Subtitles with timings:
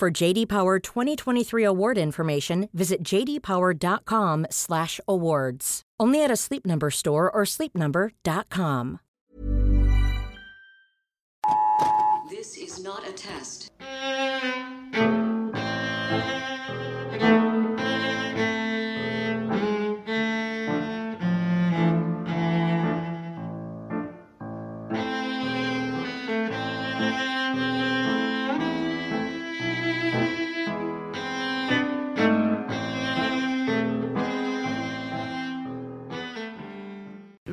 [0.00, 5.82] For JD Power 2023 award information, visit jdpower.com/awards.
[6.00, 9.00] Only at a Sleep Number store or sleepnumber.com.
[12.30, 13.70] This is not a test.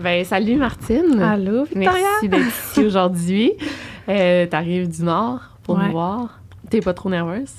[0.08, 1.22] Ben, salut Martine.
[1.22, 1.92] Allô, Victoria?
[1.92, 3.52] Merci d'être ici aujourd'hui.
[4.08, 5.88] Euh, T'arrives du Nord pour Ouais.
[5.88, 6.40] nous voir.
[6.70, 7.52] T'es pas trop nerveuse?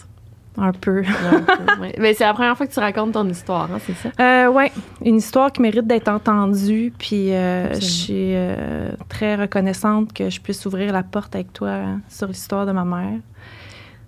[0.57, 1.01] Un peu.
[1.03, 1.93] Ouais.
[1.99, 4.09] Ben, c'est la première fois que tu racontes ton histoire, hein, c'est ça?
[4.19, 4.73] Euh, ouais,
[5.05, 6.91] une histoire qui mérite d'être entendue.
[6.99, 11.69] Puis euh, je suis euh, très reconnaissante que je puisse ouvrir la porte avec toi
[11.69, 13.19] hein, sur l'histoire de ma mère.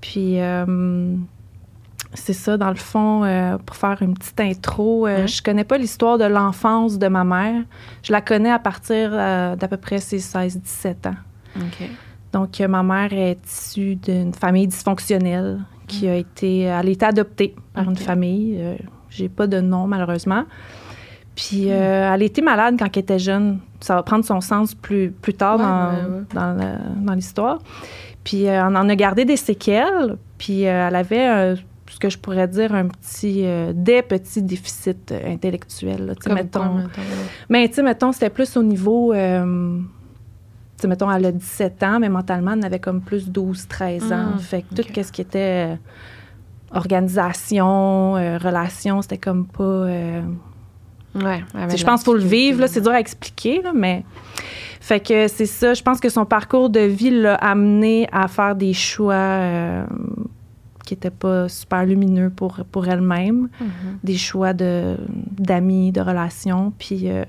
[0.00, 1.14] Puis euh,
[2.14, 5.28] c'est ça, dans le fond, euh, pour faire une petite intro, euh, Ouais.
[5.28, 7.62] je connais pas l'histoire de l'enfance de ma mère.
[8.02, 11.14] Je la connais à partir euh, d'à peu près ses 16-17 ans.
[12.33, 17.05] Donc, euh, ma mère est issue d'une famille dysfonctionnelle qui a été, elle a été
[17.05, 18.58] adoptée par une famille.
[19.08, 20.45] J'ai pas de nom, malheureusement.
[21.34, 23.58] Puis, euh, elle était malade quand elle était jeune.
[23.80, 25.64] Ça va prendre son sens plus, plus tard Ouais,
[26.34, 27.58] dans, ouais, dans l'histoire.
[28.24, 30.17] Puis, euh, on en a gardé des séquelles.
[30.39, 31.56] Puis, euh, elle avait euh,
[31.91, 36.06] ce que je pourrais dire un petit, euh, des petits déficits euh, intellectuels.
[36.06, 36.14] là.
[36.14, 36.77] Comme mettons,
[37.48, 39.12] mais tu sais, mettons, c'était plus au niveau.
[39.12, 39.78] euh,
[40.77, 44.12] tu sais, mettons, elle a 17 ans, mais mentalement, elle avait comme plus 12, 13
[44.12, 44.30] ans.
[44.36, 45.77] Mm, fait que tout ce qui était euh,
[46.73, 49.62] organisation, euh, relation, c'était comme pas.
[49.62, 50.22] euh,
[51.12, 51.42] Ouais,
[51.77, 54.05] je pense qu'il faut le vivre, là, c'est dur à expliquer, là, mais.
[54.80, 55.74] Fait que c'est ça.
[55.74, 59.84] Je pense que son parcours de vie l'a amené à faire des choix
[60.90, 63.68] qui n'étaient pas super lumineux pour, pour elle-même Mhm.
[64.02, 66.73] des choix d'amis, de relations.
[66.78, 67.24] Puis euh,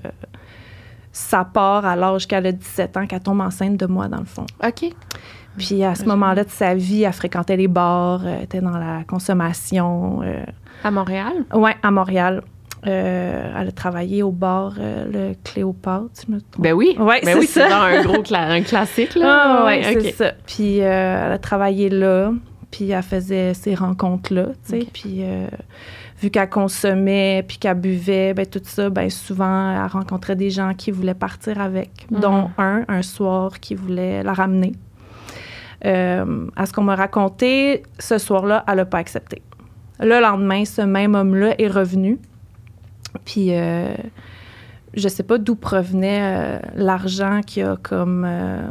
[1.12, 4.24] ça part à l'âge qu'elle a 17 ans, qu'elle tombe enceinte de moi, dans le
[4.24, 4.46] fond.
[4.66, 4.90] OK.
[5.58, 9.04] Puis à ce moment-là de sa vie, elle fréquentait les bars, euh, était dans la
[9.06, 10.20] consommation.
[10.22, 10.42] euh,
[10.82, 11.32] À Montréal?
[11.54, 12.42] ouais, à Montréal.
[12.84, 16.64] Euh, elle a travaillé au bar euh, le Cléopâtre, si je me trompe.
[16.64, 16.96] Ben oui.
[16.98, 17.80] Ouais, ben c'est oui, ça.
[17.80, 19.26] un gros cla- un classique, là.
[19.62, 19.98] Ah, ouais, OK.
[20.02, 20.32] c'est ça.
[20.46, 22.32] Puis euh, elle a travaillé là,
[22.72, 24.86] puis elle faisait ces rencontres-là, tu sais.
[24.92, 25.46] Puis euh,
[26.20, 30.74] vu qu'elle consommait, puis qu'elle buvait, ben tout ça, ben souvent, elle rencontrait des gens
[30.74, 32.20] qui voulaient partir avec, Mhm.
[32.20, 34.72] dont un, un soir, qui voulait la ramener.
[35.84, 39.42] Euh, à ce qu'on m'a raconté, ce soir-là, elle n'a pas accepté.
[40.00, 42.18] Le lendemain, ce même homme-là est revenu.
[43.24, 43.94] Puis, euh,
[44.94, 48.62] je sais pas d'où provenait euh, l'argent qui a comme euh,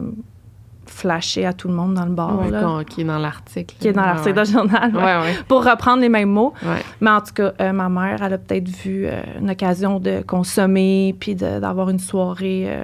[1.02, 3.76] flashé à tout le monde dans le bar, Ouais, là, qu'on- qui est dans l'article.
[3.80, 4.46] qui est dans l'article ouais.
[4.46, 6.54] du journal, ouais, pour reprendre les mêmes mots.
[7.02, 10.22] Mais en tout cas, euh, ma mère, elle a peut-être vu euh, une occasion de
[10.22, 12.84] consommer puis d'avoir une soirée euh,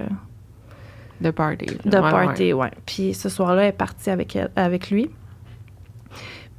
[1.22, 1.66] De party.
[1.85, 2.72] de party, ouais.
[2.85, 5.09] Puis ce soir-là, elle est partie avec, elle- avec lui.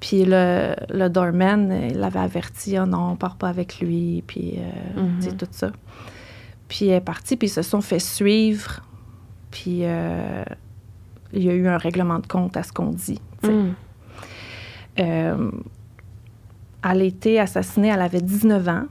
[0.01, 4.55] Puis le, le doorman, il l'avait averti, oh non, on part pas avec lui, puis
[5.21, 5.71] sais, tout ça.
[6.69, 8.81] Puis elle est partie, puis ils se sont fait suivre.
[9.51, 10.45] Puis euh,
[11.33, 13.21] il y a eu un règlement de compte à ce qu'on dit.
[13.43, 13.53] tu sais.
[13.55, 13.75] Mm.
[15.01, 15.51] Euh,
[16.89, 18.85] elle a été assassinée, elle avait 19 ans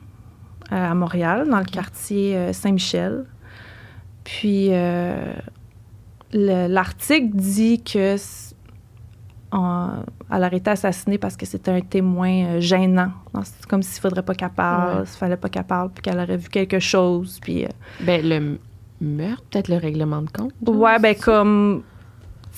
[0.72, 3.25] euh, à Montréal, dans le quartier euh, Saint-Michel.
[4.24, 5.34] Puis euh,
[6.34, 8.16] le- l'article dit que
[9.52, 13.12] en- elle aurait été assassinée parce que c'était un témoin gênant.
[13.44, 15.06] C'est comme s'il faudrait pas qu'elle parle, Ouais.
[15.06, 17.40] s'il fallait pas qu'elle parle, puis qu'elle aurait vu quelque chose.
[17.42, 17.69] Puis euh,
[18.06, 18.60] Ben, le
[19.00, 20.51] meurtre, peut-être le règlement de compte.
[20.66, 21.83] ouais, ben comme,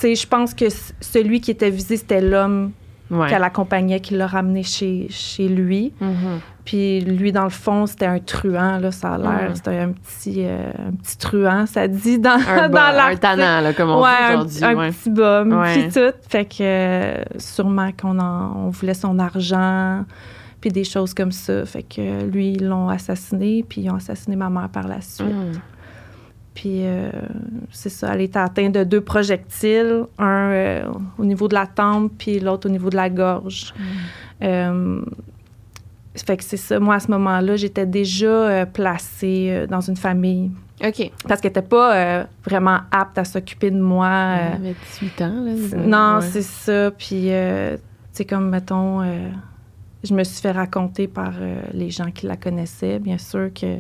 [0.01, 0.65] je pense que
[1.01, 2.71] celui qui était visé c'était l'homme
[3.11, 3.27] Ouais.
[3.27, 5.93] qu'elle accompagnait, qui l'a ramené chez, chez lui.
[5.99, 6.41] Mhm.
[6.63, 9.49] Puis lui, dans le fond, c'était un truand, là, ça a l'air.
[9.49, 9.55] Mm.
[9.55, 13.73] C'était un petit, euh, un petit truand, ça dit dans, Un, dans un tannant, là,
[13.73, 14.11] comme on ouais,
[14.45, 14.63] dit aujourd'hui.
[14.63, 14.91] un ouais.
[14.91, 15.73] petit bum, Ouais.
[15.89, 16.13] puis tout.
[16.29, 20.05] Fait que euh, sûrement qu'on en- on voulait son argent,
[20.61, 21.65] puis des choses comme ça.
[21.65, 25.25] Fait que lui, ils l'ont assassiné, puis ils ont assassiné ma mère par la suite.
[25.25, 25.53] Mm.
[26.55, 27.09] Puis euh,
[27.71, 30.83] c'est ça, elle était atteinte de deux projectiles, un euh,
[31.17, 33.73] au niveau de la tempe, puis l'autre au niveau de la gorge.
[34.41, 35.01] Euh,
[36.25, 36.79] fait que c'est ça.
[36.79, 40.51] Moi, à ce moment-là, j'étais déjà placée dans une famille
[40.83, 41.11] OK.
[41.27, 44.09] parce qu'elle n'était pas vraiment apte à s'occuper de moi.
[44.09, 45.51] Elle avait 18 ans, là.
[45.69, 46.21] c'est- non, ouais.
[46.29, 46.91] c'est ça.
[46.91, 47.81] Puis, euh, tu
[48.11, 49.01] sais, comme, mettons,
[50.03, 51.33] je me suis fait raconter par
[51.73, 53.77] les gens qui la connaissaient, bien sûr, que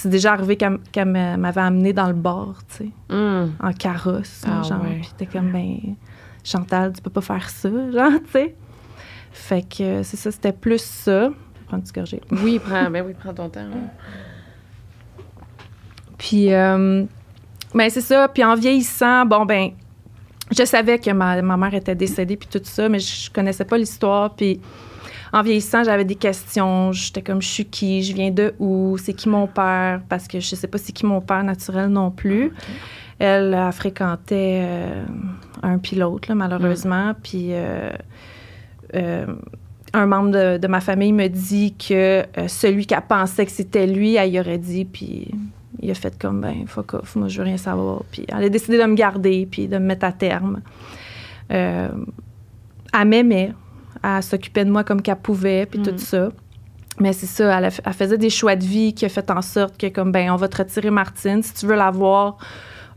[0.00, 3.52] c'est déjà arrivé qu'elle qu'elle m'a- m'avait amenée dans le bar, tu sais, Hum.
[3.60, 4.82] en carrosse, Ah, genre.
[4.82, 5.00] ouais.
[5.16, 5.76] T'es comme, ben,
[6.44, 8.54] Chantal, tu peux pas faire ça, genre, tu sais.
[9.32, 11.30] Fait que c'est ça, c'était plus ça.
[11.66, 12.20] Prendre du gorgée.
[12.30, 13.60] Oui, prends, ben oui, prends ton temps.
[13.68, 13.76] là.
[16.16, 17.04] Puis, euh,
[17.74, 18.28] ben c'est ça.
[18.28, 19.70] Puis en vieillissant, bon, ben,
[20.56, 23.64] je savais que ma, ma mère était décédée, puis tout ça, mais je, je connaissais
[23.64, 24.34] pas l'histoire.
[24.34, 24.60] Puis
[25.32, 26.92] en vieillissant, j'avais des questions.
[26.92, 28.02] J'étais comme, je suis qui?
[28.02, 28.96] Je viens de où?
[28.98, 30.00] C'est qui mon père?
[30.08, 32.52] Parce que je sais pas c'est qui mon père naturel non plus.
[33.18, 35.04] Elle, a fréquentait euh,
[35.62, 37.14] un pilote, là, malheureusement.
[37.22, 37.90] Puis euh,
[38.94, 39.26] euh,
[39.92, 44.14] un membre de, de ma famille me dit que celui qui pensait que c'était lui,
[44.14, 45.28] elle y aurait dit, puis
[45.80, 48.02] il a fait comme, ben, fuck off, moi, je veux rien savoir.
[48.10, 50.60] Puis elle a décidé de me garder, puis de me mettre à terme.
[51.48, 51.90] Elle
[53.04, 53.52] m'aimait,
[54.02, 55.82] elle s'occupait de moi comme qu'elle pouvait, puis Mm.
[55.82, 56.28] tout ça.
[57.00, 59.40] Mais c'est ça, elle, a- elle faisait des choix de vie qui a fait en
[59.42, 61.42] sorte que, comme, ben, on va te retirer Martine.
[61.42, 62.38] Si tu veux la voir,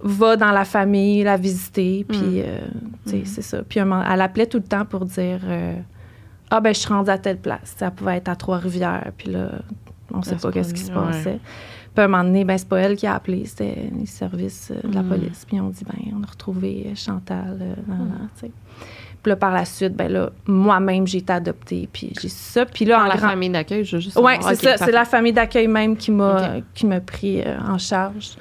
[0.03, 2.03] va dans la famille, la visiter.
[2.09, 2.43] Puis, Mm.
[2.45, 2.59] euh,
[3.05, 3.61] tu sais, c'est ça.
[3.61, 5.75] Puis, elle appelait tout le temps pour dire euh,
[6.53, 7.75] Ah, ben, je suis rendue à telle place.
[7.79, 9.11] Elle pouvait être à Trois-Rivières.
[9.17, 9.51] Puis là,
[10.13, 11.39] on sait ce pas qu'est-ce qui se passait.
[11.93, 14.69] Puis, à un moment donné, ben, c'est pas elle qui a appelé, c'était les services
[14.71, 15.07] euh, de la Mm.
[15.09, 15.45] police.
[15.47, 17.57] Puis, on dit Ben, on a retrouvé Chantal.
[17.61, 18.47] euh, nan, Mm.
[19.23, 21.87] Puis là, par la suite, ben là, moi-même, j'ai été adoptée.
[21.93, 22.65] Puis, j'ai ça.
[22.65, 24.77] Puis là, en la grand- famille d'accueil, je veux juste oui, c'est ça.
[24.77, 26.63] C'est la famille d'accueil même qui m'a Ok.
[26.73, 28.31] qui m'a pris euh, en charge.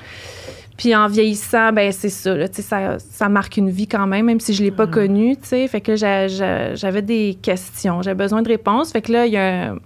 [0.79, 2.99] Puis en vieillissant, ben c'est ça, là, ça.
[2.99, 5.37] Ça marque une vie quand même, même si je l'ai pas connue.
[5.37, 5.69] tu sais.
[5.69, 8.91] Fait que j'avais des questions, j'avais besoin de réponses.
[8.93, 9.79] Fait que là, il y a un-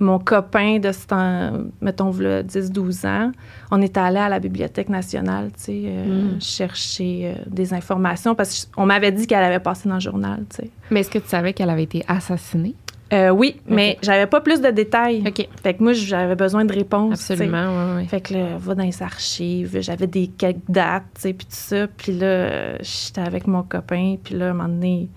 [0.00, 3.32] mon copain de ce temps, mettons, 10-12 ans,
[3.70, 6.40] on est allé à la Bibliothèque nationale, tu sais, euh, Mm.
[6.40, 10.56] chercher euh, des informations parce qu'on m'avait dit qu'elle avait passé dans le journal, tu
[10.64, 10.70] sais.
[10.90, 12.74] Mais est-ce que tu savais qu'elle avait été assassinée?
[13.12, 15.24] Euh, oui, mais j'avais pas plus de détails.
[15.26, 15.48] OK.
[15.64, 17.14] Fait que moi, j'avais besoin de réponses.
[17.30, 18.06] Absolument, oui.
[18.06, 19.78] Fait que là, va dans les archives.
[19.80, 21.88] J'avais des quelques dates, tu sais, puis tout ça.
[21.88, 24.14] Puis là, j'étais avec mon copain.
[24.22, 25.08] Puis là, à un moment donné,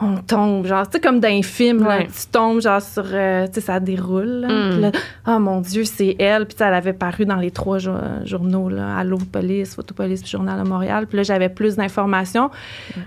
[0.00, 3.54] on tombe, genre, tu comme dans un film, là, tu tombes, genre, sur, euh, tu
[3.54, 4.44] sais, ça déroule.
[4.46, 4.48] là.
[4.48, 4.80] Mm.
[4.80, 4.90] Là,
[5.26, 6.44] oh mon Dieu, c'est elle.
[6.46, 7.92] Puis elle avait paru dans les trois jo-
[8.24, 11.06] journaux, là, Allo Police, Photopolice, puis Journal de Montréal.
[11.06, 12.50] Puis là, j'avais plus d'informations.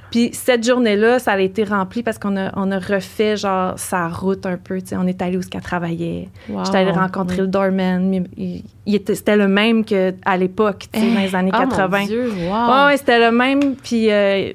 [0.09, 4.07] Puis cette journée-là, ça a été rempli parce qu'on a, on a refait, genre, sa
[4.07, 4.95] route un peu, tu sais.
[4.97, 6.29] On est allé où ce qu'elle travaillait.
[6.49, 6.65] Wow.
[6.65, 7.41] J'étais allée rencontrer Oui.
[7.41, 8.09] le doorman.
[8.09, 11.59] mais Il, il était, c'était le même qu'à l'époque, tu sais, dans les années Oh,
[11.69, 11.99] 80.
[11.99, 12.49] Mon Dieu, wow.
[12.49, 13.75] Ouais, ouais, c'était le même.
[13.75, 14.53] Puis euh,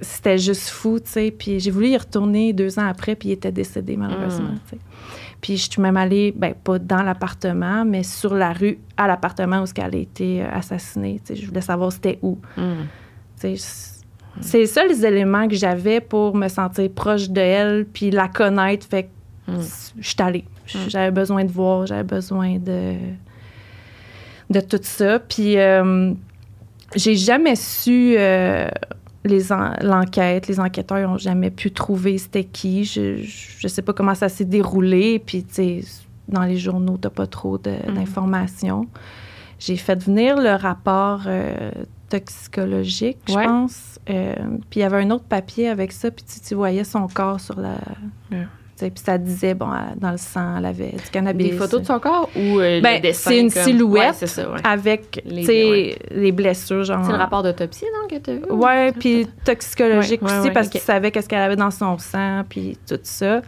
[0.00, 1.30] c'était juste fou, tu sais.
[1.30, 4.76] Puis j'ai voulu y retourner deux ans après, puis il était décédé, malheureusement, Mm.
[5.40, 9.62] Puis je suis même allée, ben, pas dans l'appartement, mais sur la rue, à l'appartement
[9.62, 11.20] où ce qu'elle a été euh, assassinée.
[11.24, 12.38] Tu sais, je voulais savoir c'était où.
[12.56, 12.62] Tu
[13.36, 14.04] sais, c-
[14.40, 18.86] c'est les seuls éléments que j'avais pour me sentir proche de elle, puis la connaître.
[18.88, 19.08] Fait que
[19.52, 19.60] Mm.
[20.00, 20.44] je suis allée.
[20.88, 22.94] J'avais besoin de voir, j'avais besoin de,
[24.50, 25.18] de tout ça.
[25.20, 26.12] Puis euh,
[26.94, 28.68] j'ai jamais su euh,
[29.28, 30.46] les en- l'enquête.
[30.48, 32.84] Les enquêteurs n'ont jamais pu trouver c'était qui.
[32.84, 35.18] Je, je sais pas comment ça s'est déroulé.
[35.18, 35.80] Puis, tu sais,
[36.28, 37.94] dans les journaux, t'as pas trop de- Mhm.
[37.94, 38.86] d'informations.
[39.58, 41.70] J'ai fait venir le rapport euh,
[42.08, 43.44] toxicologique, je Ouais.
[43.44, 43.98] pense.
[44.08, 44.34] Euh,
[44.70, 47.40] puis il y avait un autre papier avec ça, puis tu, tu voyais son corps
[47.40, 47.76] sur la...
[48.30, 48.46] Ouais.
[48.78, 51.50] Puis ça disait, bon, elle- dans le sang, elle avait du cannabis.
[51.50, 54.48] Des photos de son corps ou euh, Ben, c'est une comme- silhouette Ouais, c'est ça,
[54.50, 54.60] ouais.
[54.64, 57.04] avec, Les- les blessures, genre...
[57.04, 58.44] C'est le rapport d'autopsie, non, que tu as vu?
[58.50, 60.72] Ouais, puis toxicologique aussi, parce ok.
[60.72, 63.42] qu'il savait qu'est-ce qu'elle avait dans son sang, puis tout ça.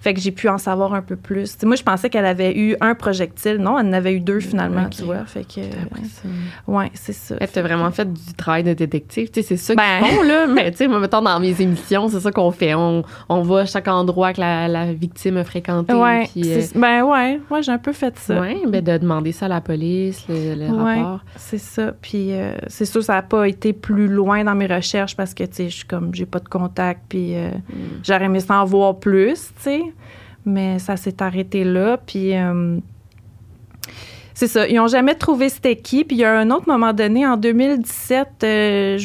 [0.00, 1.56] Fait que j'ai pu en savoir un peu plus.
[1.62, 3.56] Moi, je pensais qu'elle avait eu un projectile.
[3.58, 5.24] Non, elle en avait eu deux finalement, tu vois.
[5.26, 5.60] Fait que,
[6.66, 7.36] ouais, c'est ça.
[7.38, 9.30] Elle t'a vraiment fait du travail de détective.
[9.30, 10.02] Tu sais, c'est ça Ben.
[10.02, 10.46] qu'ils font, là.
[10.46, 12.74] Mais, tu sais, moi, mettons, dans mes émissions, c'est ça qu'on fait.
[12.74, 15.92] On, on va à chaque endroit que la, la victime a fréquenté.
[15.92, 18.40] Ouais, puis, euh, ben ouais, ouais, j'ai un peu fait ça.
[18.40, 21.20] ouais, ben, de demander ça à la police, le, le Ouais, rapport.
[21.36, 21.92] c'est ça.
[22.00, 25.44] Puis euh, c'est sûr, ça n'a pas été plus loin dans mes recherches parce que,
[25.44, 27.74] tu sais, je suis comme, j'ai pas de contact, puis euh, Mm.
[28.04, 29.80] j'aurais aimé ça en voir plus, tu sais.
[30.44, 31.98] Mais ça s'est arrêté là.
[31.98, 32.78] Puis euh,
[34.34, 34.66] c'est ça.
[34.66, 36.04] Ils n'ont jamais trouvé c'était qui.
[36.04, 38.98] Puis il y a un autre moment donné, en 2017, euh,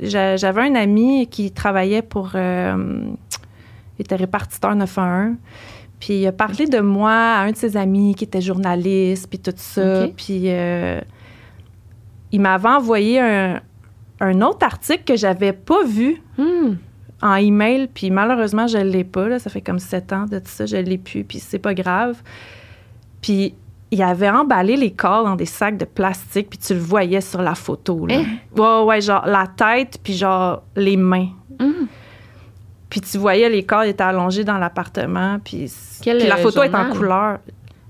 [0.00, 2.32] j'avais un ami qui travaillait pour.
[2.34, 3.04] euh,
[3.98, 5.36] il était répartiteur 911.
[6.00, 9.38] Puis il a parlé de moi à un de ses amis qui était journaliste, puis
[9.38, 10.06] tout ça.
[10.16, 10.48] Puis.
[12.32, 13.60] il m'avait envoyé un,
[14.20, 16.74] un autre article que j'avais pas vu Hmm.
[17.22, 19.28] En email, puis malheureusement, je l'ai pas.
[19.28, 19.38] Là.
[19.38, 22.16] Ça fait comme sept ans de tout ça, je l'ai plus, puis c'est pas grave.
[23.22, 23.54] Puis
[23.90, 27.42] il avait emballé les corps dans des sacs de plastique, puis tu le voyais sur
[27.42, 28.06] la photo.
[28.06, 28.22] Là.
[28.56, 31.28] Ouais, ouais, genre la tête, puis genre les mains.
[31.58, 31.86] Hmm.
[32.90, 35.70] Puis tu voyais les corps étaient allongés dans l'appartement, puis,
[36.06, 37.38] la euh, photo est en couleur.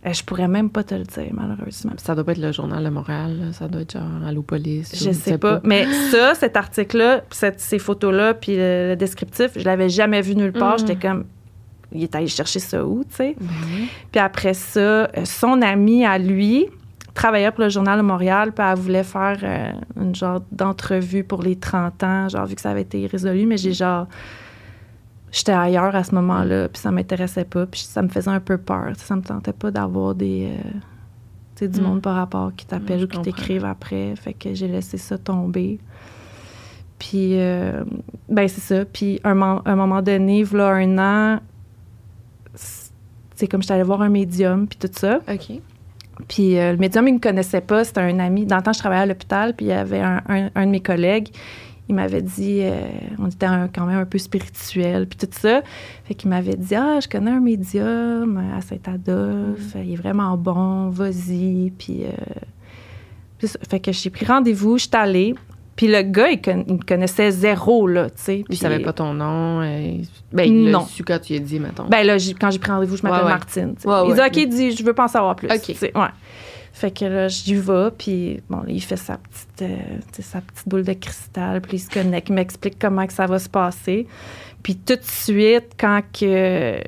[0.07, 1.93] Euh, je pourrais même pas te le dire, malheureusement.
[1.97, 3.53] Ça doit pas être le journal de Montréal, là.
[3.53, 4.93] ça doit être genre Allopolis.
[4.95, 5.61] Je sais pas.
[5.65, 7.23] Mais ça, cet article-là,
[7.57, 10.73] ces photos-là, puis le, le descriptif, je l'avais jamais vu nulle part.
[10.73, 10.79] Mhm.
[10.81, 11.25] J'étais comme,
[11.93, 13.37] il est allé chercher ça où, tu sais?
[13.41, 13.87] Ben.
[14.13, 16.67] Puis après ça, euh, son ami à lui
[17.15, 19.71] travaillait pour le Journal de Montréal, puis elle voulait faire euh,
[20.03, 23.57] une genre d'entrevue pour les 30 ans, genre vu que ça avait été résolu, mais
[23.57, 24.07] j'ai genre...
[25.37, 28.57] J'étais ailleurs à ce moment-là, puis ça m'intéressait pas, puis ça me faisait un peu
[28.57, 28.93] peur.
[28.97, 30.47] Ça me tentait pas d'avoir des...
[30.53, 30.71] euh,
[31.57, 31.85] tu sais, du Mm.
[31.85, 34.14] monde par rapport qui t'appelle ou qui t'écrivent après.
[34.14, 35.81] Fait que j'ai laissé ça tomber.
[37.00, 37.83] Puis, euh,
[38.29, 38.85] ben c'est ça.
[38.85, 41.41] Puis, un, mo- un moment donné, voilà un an,
[42.55, 45.19] c'est comme j'étais allée voir un médium, puis tout ça.
[45.29, 45.61] OK.
[46.29, 47.83] Puis euh, le médium, il me connaissait pas.
[47.85, 48.47] C'était un ami.
[48.47, 50.71] Dans le temps, je travaillais à l'hôpital, puis il y avait un, un- un de
[50.71, 51.29] mes collègues.
[51.88, 52.81] Il m'avait dit, euh,
[53.19, 55.61] on était un- quand même un peu spirituel, puis tout ça.
[56.05, 59.75] Fait qu'il m'avait dit, ah, je connais un médium à Saint-Adolphe.
[59.85, 61.73] Il est vraiment bon, vas-y.
[61.79, 65.35] Puis, euh, fait que j'ai pris rendez-vous, je suis allée.
[65.76, 68.45] Puis le gars, il, con- il me connaissait zéro, là, tu sais.
[68.49, 69.61] Il savait pas ton nom.
[69.61, 69.97] euh,
[70.33, 70.87] ben, il Non.
[70.87, 71.87] su quand tu lui as dit, mettons.
[71.88, 73.31] Ben là, quand j'ai pris rendez-vous, je m'appelle Ouais, ouais.
[73.33, 73.75] Martine.
[73.85, 75.49] Ouais, il dit, OK, il dit, je veux pas en savoir plus.
[75.50, 75.76] OK.
[75.83, 75.91] ouais.
[76.76, 80.83] Fait que là, j'y vais, puis bon, il fait sa petite, euh, sa petite boule
[80.83, 84.09] de cristal, puis il se connecte, il m'explique comment que ça va se passer.
[84.62, 86.78] Puis tout de suite, quand que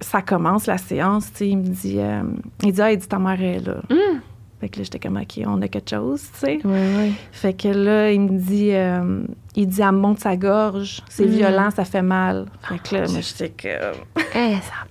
[0.00, 2.22] ça commence, la séance, il me dit, euh,
[2.62, 3.82] il dit, ah, il dit, ta mère est là.
[3.90, 4.20] Hum.
[4.58, 6.60] Fait que là, j'étais comme, OK, on a quelque chose, tu sais.
[6.64, 7.12] Oui, oui.
[7.32, 9.22] Fait que là, il me dit, euh,
[9.56, 11.30] il dit, elle me monte sa gorge, c'est Mm.
[11.30, 12.46] violent, ça fait mal.
[12.68, 14.22] Fait que là, moi, j'étais comme...
[14.34, 14.86] Eh, ça n'a.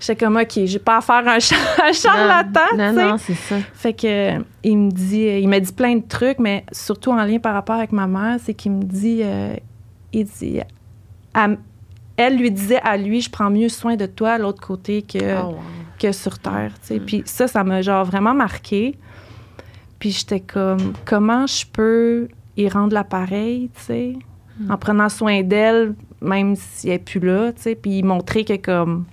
[0.00, 3.08] J'étais comme, OK, j'ai pas à faire un, char- un charlatan, Non, sais.
[3.08, 3.56] non, c'est ça.
[3.74, 7.24] Fait que, il me dit, euh, il m'a dit plein de trucs, mais surtout en
[7.24, 9.54] lien par rapport avec ma mère, c'est qu'il me dit, euh,
[10.12, 10.60] il dit,
[11.34, 11.48] à-
[12.16, 15.18] elle lui disait à lui, je prends mieux soin de toi à l'autre côté que,
[15.42, 15.56] Oh, wow.
[15.98, 16.98] que sur Terre, tu sais.
[16.98, 17.04] Mm.
[17.04, 18.96] Puis ça, ça m'a genre vraiment marqué.
[19.98, 24.12] Puis j'étais comme, comment je peux y rendre l'appareil, tu sais,
[24.58, 24.70] Mm.
[24.70, 28.56] en prenant soin d'elle, même si elle n'est plus là, tu sais, puis montrer que
[28.56, 29.04] comme,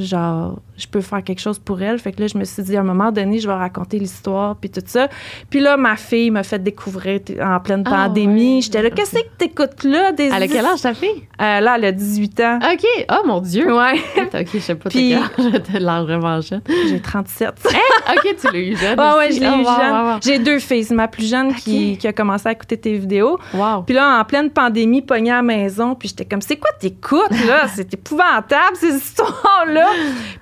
[0.00, 1.98] genre, je peux faire quelque chose pour elle.
[1.98, 4.56] Fait que là, je me suis dit, à un moment donné, je vais raconter l'histoire,
[4.56, 5.08] puis tout ça.
[5.50, 8.56] Puis là, ma fille m'a fait découvrir en pleine Ah, pandémie.
[8.56, 8.60] ouais.
[8.62, 10.12] J'étais là, qu'est-ce que t'écoutes là?
[10.12, 11.24] Des Elle a quel âge ta fille?
[11.40, 12.58] Euh, là, elle a 18 ans.
[12.62, 12.84] OK.
[13.10, 13.72] Oh, mon Dieu.
[13.74, 15.62] Ouais, OK, je sais pas Puis- quel âge?
[15.72, 16.62] T'as l'air vraiment jeune.
[16.88, 17.48] j'ai 37.
[17.48, 19.92] OK, tu l'as eu jeune Ouais, ouais, je l'ai Oh, eu wow, jeune.
[19.92, 20.18] wow, wow.
[20.22, 20.84] J'ai deux filles.
[20.84, 23.38] C'est ma plus jeune qui, qui a commencé à écouter tes vidéos.
[23.54, 23.82] Wow.
[23.82, 27.30] Puis là, en pleine pandémie, pognée à la maison, puis j'étais comme, c'est quoi t'écoutes,
[27.46, 27.66] là?
[27.74, 29.86] C'est épouvantable, ces histoires-là.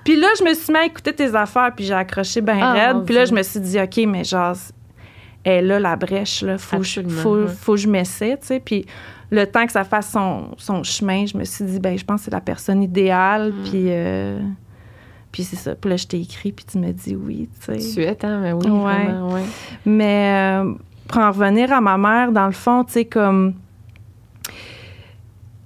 [0.03, 2.71] puis là, je me suis mis à écouter tes affaires, puis j'ai accroché bien Ah,
[2.73, 3.05] raide.
[3.05, 4.55] Puis là, je me suis dit, OK, mais genre,
[5.43, 6.57] elle là, la brèche, là.
[6.57, 8.59] Faut, que je- faut, faut que je m'essaie, tu sais.
[8.59, 8.85] Puis
[9.31, 12.21] le temps que ça fasse son, son chemin, je me suis dit, ben je pense
[12.21, 13.63] que c'est la personne idéale, Mm.
[13.69, 13.83] puis...
[13.87, 14.39] euh,
[15.31, 15.75] puis c'est ça.
[15.75, 17.93] Puis là, je t'ai écrit, puis tu me dis oui, tu sais.
[17.93, 18.39] Tu es, hein?
[18.41, 19.05] Mais oui, Ouais.
[19.05, 19.43] vraiment, ouais.
[19.85, 20.73] Mais euh,
[21.09, 23.53] pour en revenir à ma mère, dans le fond, tu sais, comme.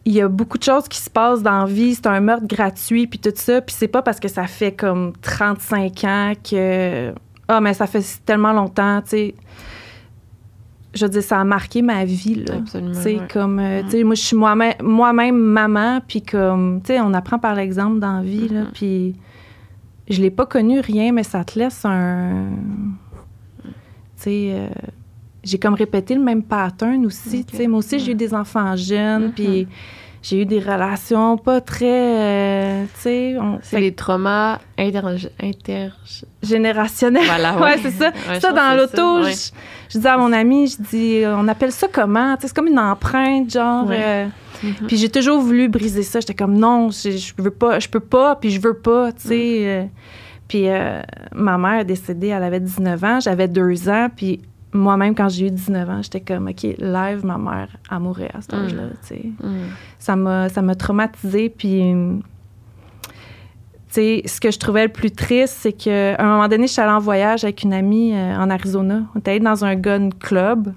[0.09, 1.93] Il y a beaucoup de choses qui se passent dans la vie.
[1.93, 3.61] C'est un meurtre gratuit, puis tout ça.
[3.61, 7.13] Puis c'est pas parce que ça fait comme 35 ans que.
[7.47, 9.35] Ah, mais ça fait tellement longtemps, tu sais.
[10.95, 12.55] Je veux dire, ça a marqué ma vie, là.
[12.55, 12.93] Absolument.
[12.95, 13.27] Tu sais, ouais.
[13.31, 17.13] comme, euh, tu sais, moi, je suis moi-même, moi-même maman, puis comme, tu sais, on
[17.13, 18.69] apprend par l'exemple dans la vie, là, Mhm.
[18.73, 19.15] puis
[20.09, 22.47] je l'ai pas connu rien, mais ça te laisse un...
[23.63, 23.69] Tu
[24.15, 24.69] sais, euh,
[25.43, 27.45] j'ai comme répété le même pattern aussi, Ok.
[27.51, 29.31] tu sais, moi aussi, j'ai eu des enfants jeunes, Mhm.
[29.33, 29.67] puis
[30.21, 35.01] j'ai eu des relations pas très, euh, tu sais, on- C'est les traumas inter...
[35.41, 35.89] inter...
[36.43, 37.23] générationnels.
[37.25, 38.07] Voilà, ouais, c'est ça.
[38.09, 39.33] Ouais, je ça, pense dans c'est l'auto, ça, ouais.
[39.33, 42.35] je, je dis à mon ami, je dis, on appelle ça comment?
[42.35, 43.87] Tu sais, c'est comme une empreinte, genre.
[43.89, 44.27] Euh,
[44.61, 44.87] Mhm.
[44.87, 46.19] Puis j'ai toujours voulu briser ça.
[46.19, 49.29] J'étais comme, non, je, je veux pas, je peux pas, puis je veux pas, tu
[49.29, 49.59] sais.
[49.65, 49.83] euh.
[50.49, 50.65] Puis
[51.33, 54.41] ma mère est décédée, elle avait 19 ans, j'avais 2 ans, puis
[54.73, 58.53] moi-même, quand j'ai eu 19 ans, j'étais comme, OK, live, ma mère mouru à cet
[58.53, 58.57] Mm.
[58.65, 58.83] âge-là,
[59.43, 59.53] Mhm.
[59.97, 61.81] ça m'a ça m'a traumatisée puis
[63.91, 66.81] ce que je trouvais le plus triste c'est que à un moment donné je suis
[66.81, 69.01] allée en voyage avec une amie euh, en Arizona.
[69.15, 70.73] On était dans un gun club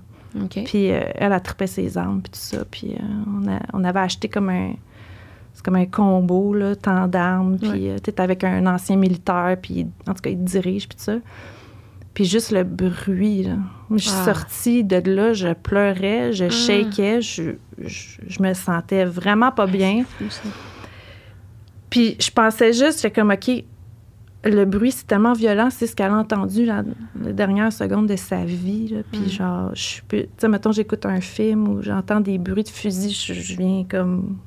[0.64, 3.84] puis euh, elle a trippé ses armes puis tout ça puis euh, on, a- on
[3.84, 4.72] avait acheté comme un
[5.52, 10.14] c'est comme un combo là tant d'armes puis t'es avec un ancien militaire puis en
[10.14, 11.16] tout cas il te dirige puis tout ça
[12.14, 13.57] Puis juste le bruit, là.
[13.90, 14.25] Je suis Ah.
[14.35, 16.50] sortie de là, je pleurais, je Ah.
[16.50, 20.04] shakeais, je, je, je me sentais vraiment pas bien.
[21.90, 23.64] Puis je pensais juste, j'étais comme, OK,
[24.45, 26.83] le bruit, c'est tellement violent, c'est ce qu'elle a entendu la,
[27.23, 28.88] la dernière seconde de sa vie.
[28.88, 29.00] là.
[29.11, 29.28] Puis Mm.
[29.28, 32.69] genre, je suis plus- Tu sais, mettons, j'écoute un film où j'entends des bruits de
[32.69, 34.38] fusil, je, je viens comme.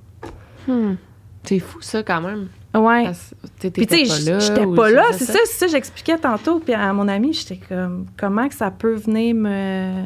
[0.67, 0.95] Hmm.
[1.43, 2.47] C'est fou, ça, quand même.
[2.75, 3.11] Ouais.
[3.59, 4.05] Puis tu sais,
[4.39, 6.59] j'étais pas là, c'est ça, c'est ça, j'expliquais tantôt.
[6.59, 10.03] Puis à mon ami, j'étais comme, comment que ça peut venir me.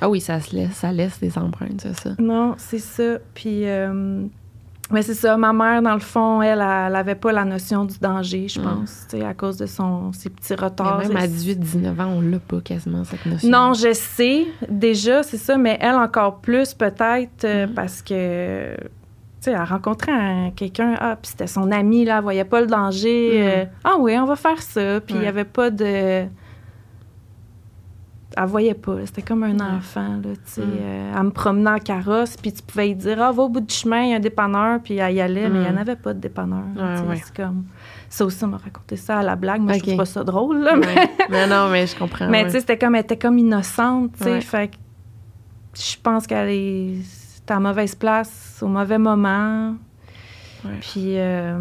[0.00, 2.10] Ah oui, ça se laisse, ça laisse des empreintes, c'est ça.
[2.18, 3.18] Non, c'est ça.
[3.34, 4.24] Puis, euh,
[4.90, 5.36] mais c'est ça.
[5.38, 8.62] Ma mère, dans le fond, elle, elle avait pas la notion du danger, je Mm.
[8.62, 10.98] pense, tu sais, à cause de son, ses petits Mais retards.
[10.98, 13.48] même à C'est- 18-19 ans, on l'a pas quasiment, cette notion.
[13.50, 17.72] Non, je sais, déjà, c'est ça, mais elle encore plus, peut-être, euh, Mhm.
[17.74, 18.76] parce que,
[19.40, 22.60] tu sais, elle rencontrait un- quelqu'un, ah, puis c'était son ami, là, elle voyait pas
[22.60, 23.30] le danger.
[23.34, 23.48] Mhm.
[23.48, 25.00] euh, ah oui, on va faire ça.
[25.00, 25.26] Puis il y Ouais.
[25.28, 26.26] avait pas de.
[28.38, 29.76] Elle voyait pas, c'était comme un Ouais.
[29.78, 30.60] enfant, là, tu sais.
[30.60, 30.72] Mhm.
[30.78, 33.60] euh, elle me promenait en carrosse, puis tu pouvais lui dire, ah, va au bout
[33.62, 35.72] du chemin, il y a un dépanneur, puis elle y allait, mais il n'y en
[35.72, 35.78] Mhm.
[35.78, 36.64] avait pas de dépanneur.
[36.76, 37.16] Ouais.
[37.24, 37.64] C'est comme.
[38.10, 39.62] Ça aussi, on m'a raconté ça à la blague.
[39.62, 39.84] Moi, je Ok.
[39.84, 41.46] trouve pas ça drôle, là, mais.
[41.46, 42.28] Non, mais je comprends.
[42.28, 44.40] Mais tu sais, c'était comme, elle était comme innocente, tu sais.
[44.42, 44.76] Fait que
[45.74, 46.94] je pense qu'elle est
[47.46, 49.76] c'était à mauvaise place, au mauvais moment.
[50.64, 50.72] Ouais.
[50.80, 51.56] Puis, euh,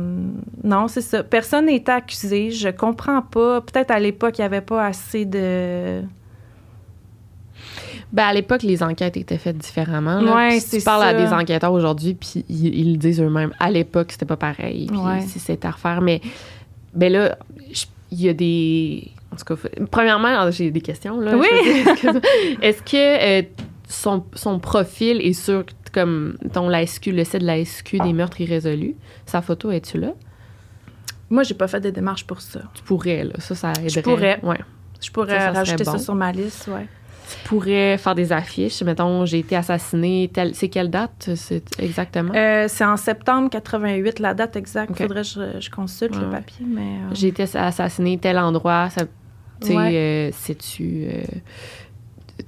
[0.64, 1.22] non, c'est ça.
[1.22, 2.50] Personne n'était accusé.
[2.50, 3.62] Je comprends pas.
[3.62, 6.02] Peut-être à l'époque, il n'y avait pas assez de.
[8.12, 10.22] Ben, à l'époque, les enquêtes étaient faites différemment.
[10.22, 10.36] là.
[10.36, 13.52] Ouais, si c'est tu parles à des enquêteurs aujourd'hui, puis ils, ils le disent eux-mêmes.
[13.60, 14.88] À l'époque, c'était pas pareil.
[14.88, 15.22] Puis Ouais.
[15.22, 16.02] si c'était à refaire.
[16.02, 16.20] Mais
[16.96, 17.38] ben là,
[18.12, 19.12] il y a des.
[19.32, 21.20] En tout cas, premièrement, j'ai des questions.
[21.20, 21.46] Là, Oui.
[22.64, 23.44] Est-ce que euh,
[23.88, 25.64] son, son profil est sur
[25.94, 28.96] comme ton la SQ, le site de la SQ des meurtres irrésolus?
[29.26, 30.14] Sa photo, es-tu là?
[31.30, 32.62] Moi, j'ai pas fait de démarche pour ça.
[32.74, 33.34] Tu pourrais, là.
[33.40, 34.02] Ça, ça aiderait.
[34.02, 34.40] pourrais.
[34.44, 34.60] Ouais.
[35.02, 35.92] Je pourrais Ça, rajouter bon.
[35.94, 36.88] ça sur ma liste, ouais.
[37.28, 38.84] Tu pourrais faire des affiches.
[38.84, 40.30] Mettons, j'ai été assassinée.
[40.54, 42.32] C'est quelle date, c'est exactement?
[42.36, 44.92] Euh, c'est en septembre 88, la date exacte.
[44.92, 44.98] Ok.
[45.00, 46.82] Faudrait que je, je consulte Ouais, le papier, mais...
[46.82, 48.90] euh, J'ai été assassinée tel endroit.
[48.92, 49.06] Ça,
[49.62, 49.96] tu sais, Ouais.
[49.96, 51.06] euh, sais-tu.
[51.10, 51.24] euh,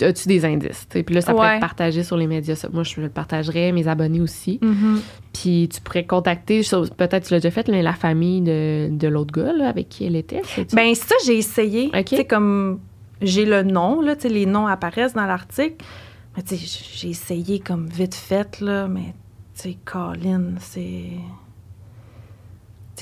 [0.01, 0.86] As-tu des indices?
[0.89, 1.53] Puis là, ça pourrait Ouais.
[1.55, 2.65] être partagé sur les médias.
[2.71, 4.60] Moi, je le partagerais, mes abonnés aussi.
[4.62, 5.01] mhm.
[5.33, 6.62] Puis tu pourrais contacter,
[6.97, 10.05] peut-être tu l'as déjà fait, mais la famille de, de l'autre gars là, avec qui
[10.05, 10.41] elle était.
[10.73, 11.88] Ben ça, j'ai essayé.
[11.93, 12.05] Ok.
[12.05, 12.79] Tu sais, comme
[13.21, 15.75] j'ai le nom, là, les noms apparaissent dans l'article.
[16.36, 19.13] Mais tu sais, j'ai essayé comme vite fait, là, mais
[19.55, 21.05] tu sais, Colin, c'est...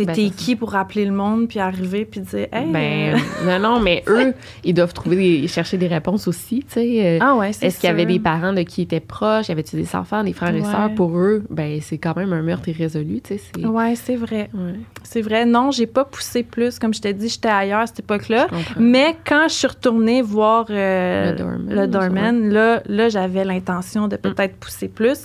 [0.04, 3.18] Ben, t'es c'est- qui pour appeler le monde puis arriver puis dire, hey, Ben, euh,
[3.46, 4.34] non, non, mais eux,
[4.66, 7.06] ils doivent trouver des- chercher des réponses aussi, tu sais.
[7.06, 9.48] euh, ah ouais, c'est Est-ce qu'il y avait des parents de qui étaient proches?
[9.48, 10.90] Y avait-tu des enfants, des frères et sœurs?
[10.96, 13.42] Pour eux, ben c'est quand même un meurtre irrésolu, tu sais.
[13.56, 14.50] c'est- Ouais, c'est vrai.
[14.54, 15.46] Ouais, C'est vrai.
[15.46, 16.78] Non, j'ai pas poussé plus.
[16.80, 18.48] Comme je t'ai dit, j'étais ailleurs à cette époque-là.
[18.80, 24.08] Mais quand je suis retournée voir euh, Le doorman, le doorman, là, là j'avais l'intention
[24.08, 25.20] de peut-être pousser plus.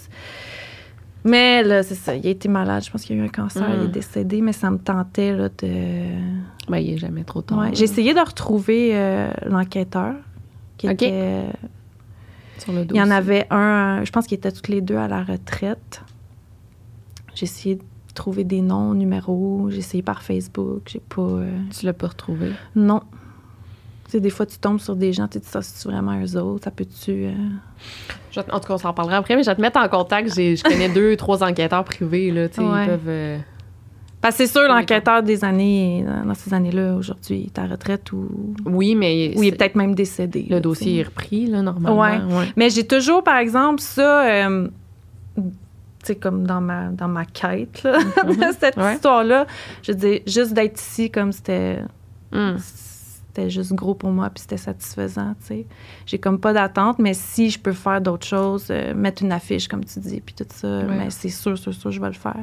[1.24, 2.14] Mais là, c'est ça.
[2.14, 2.82] Il a été malade.
[2.84, 3.68] Je pense qu'il a eu un cancer.
[3.76, 4.40] Il est décédé.
[4.40, 6.04] Mais ça me tentait là, de.
[6.68, 7.58] Ben, il est jamais trop tard.
[7.58, 7.70] Ouais.
[7.74, 10.14] J'ai essayé de retrouver euh, l'enquêteur.
[10.78, 11.02] Qui Ok.
[11.02, 11.44] était...
[12.58, 15.08] sur le Il y en avait un, je pense qu'ils étaient toutes les deux à
[15.08, 16.02] la retraite.
[17.34, 17.82] J'ai essayé de
[18.14, 19.68] trouver des noms, numéros.
[19.70, 20.82] J'ai essayé par Facebook.
[20.86, 21.20] J'ai pas.
[21.22, 22.50] euh, Tu l'as pas retrouvé?
[22.74, 23.02] Non.
[24.10, 26.36] Sais, des fois, tu tombes sur des gens, tu te dis, ça, c'est vraiment eux
[26.36, 26.64] autres?
[26.64, 27.26] Ça peut-tu.
[27.26, 27.32] euh,
[28.32, 30.34] Je en tout cas, on s'en parlera après, mais je vais te mettre en contact.
[30.34, 32.82] J'ai- Je connais deux, trois enquêteurs privés, là, tu sais, Ouais.
[32.84, 33.00] ils peuvent...
[33.08, 33.38] euh,
[34.20, 37.66] Parce que c'est sûr, Oui, l'enquêteur des années, dans ces années-là, aujourd'hui, il est à
[37.66, 38.28] retraite ou.
[38.66, 40.46] Oui, mais Ou il est peut-être même décédé.
[40.50, 41.98] là, le dossier est repris, là, normalement.
[42.38, 42.46] Ouais.
[42.56, 44.24] Mais j'ai toujours, par exemple, ça.
[44.46, 44.68] euh,
[45.36, 45.42] tu
[46.02, 48.94] sais, comme dans ma, dans ma quête, là, de cette Ouais.
[48.94, 49.46] histoire-là,
[49.82, 51.78] je dis juste d'être ici, comme c'était.
[52.32, 52.56] Hum.
[53.32, 55.66] C'était juste gros pour moi, puis c'était satisfaisant, tu sais.
[56.04, 59.68] J'ai comme pas d'attente, mais si je peux faire d'autres choses, euh, mettre une affiche,
[59.68, 62.34] comme tu dis, puis tout ça, mais c'est sûr, sûr, sûr, je vais le faire.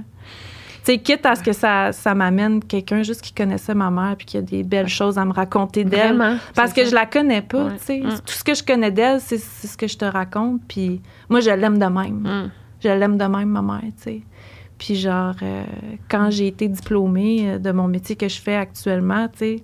[0.86, 4.16] Tu sais, quitte à ce que ça, ça m'amène quelqu'un juste qui connaissait ma mère,
[4.16, 6.40] puis qui a des belles choses à me raconter d'elle.
[6.56, 6.90] Parce que ça.
[6.92, 7.78] je la connais pas, Ouais.
[7.80, 8.00] tu sais.
[8.00, 8.10] Mm.
[8.26, 11.50] Tout ce que je connais d'elle, c'est ce que je te raconte, puis moi, je
[11.50, 12.26] l'aime de même.
[12.26, 12.52] Hum.
[12.82, 14.22] Je l'aime de même, ma mère, tu sais.
[14.78, 15.64] Puis genre, euh,
[16.08, 19.56] quand j'ai été diplômée euh, de mon métier que je fais actuellement, tu sais,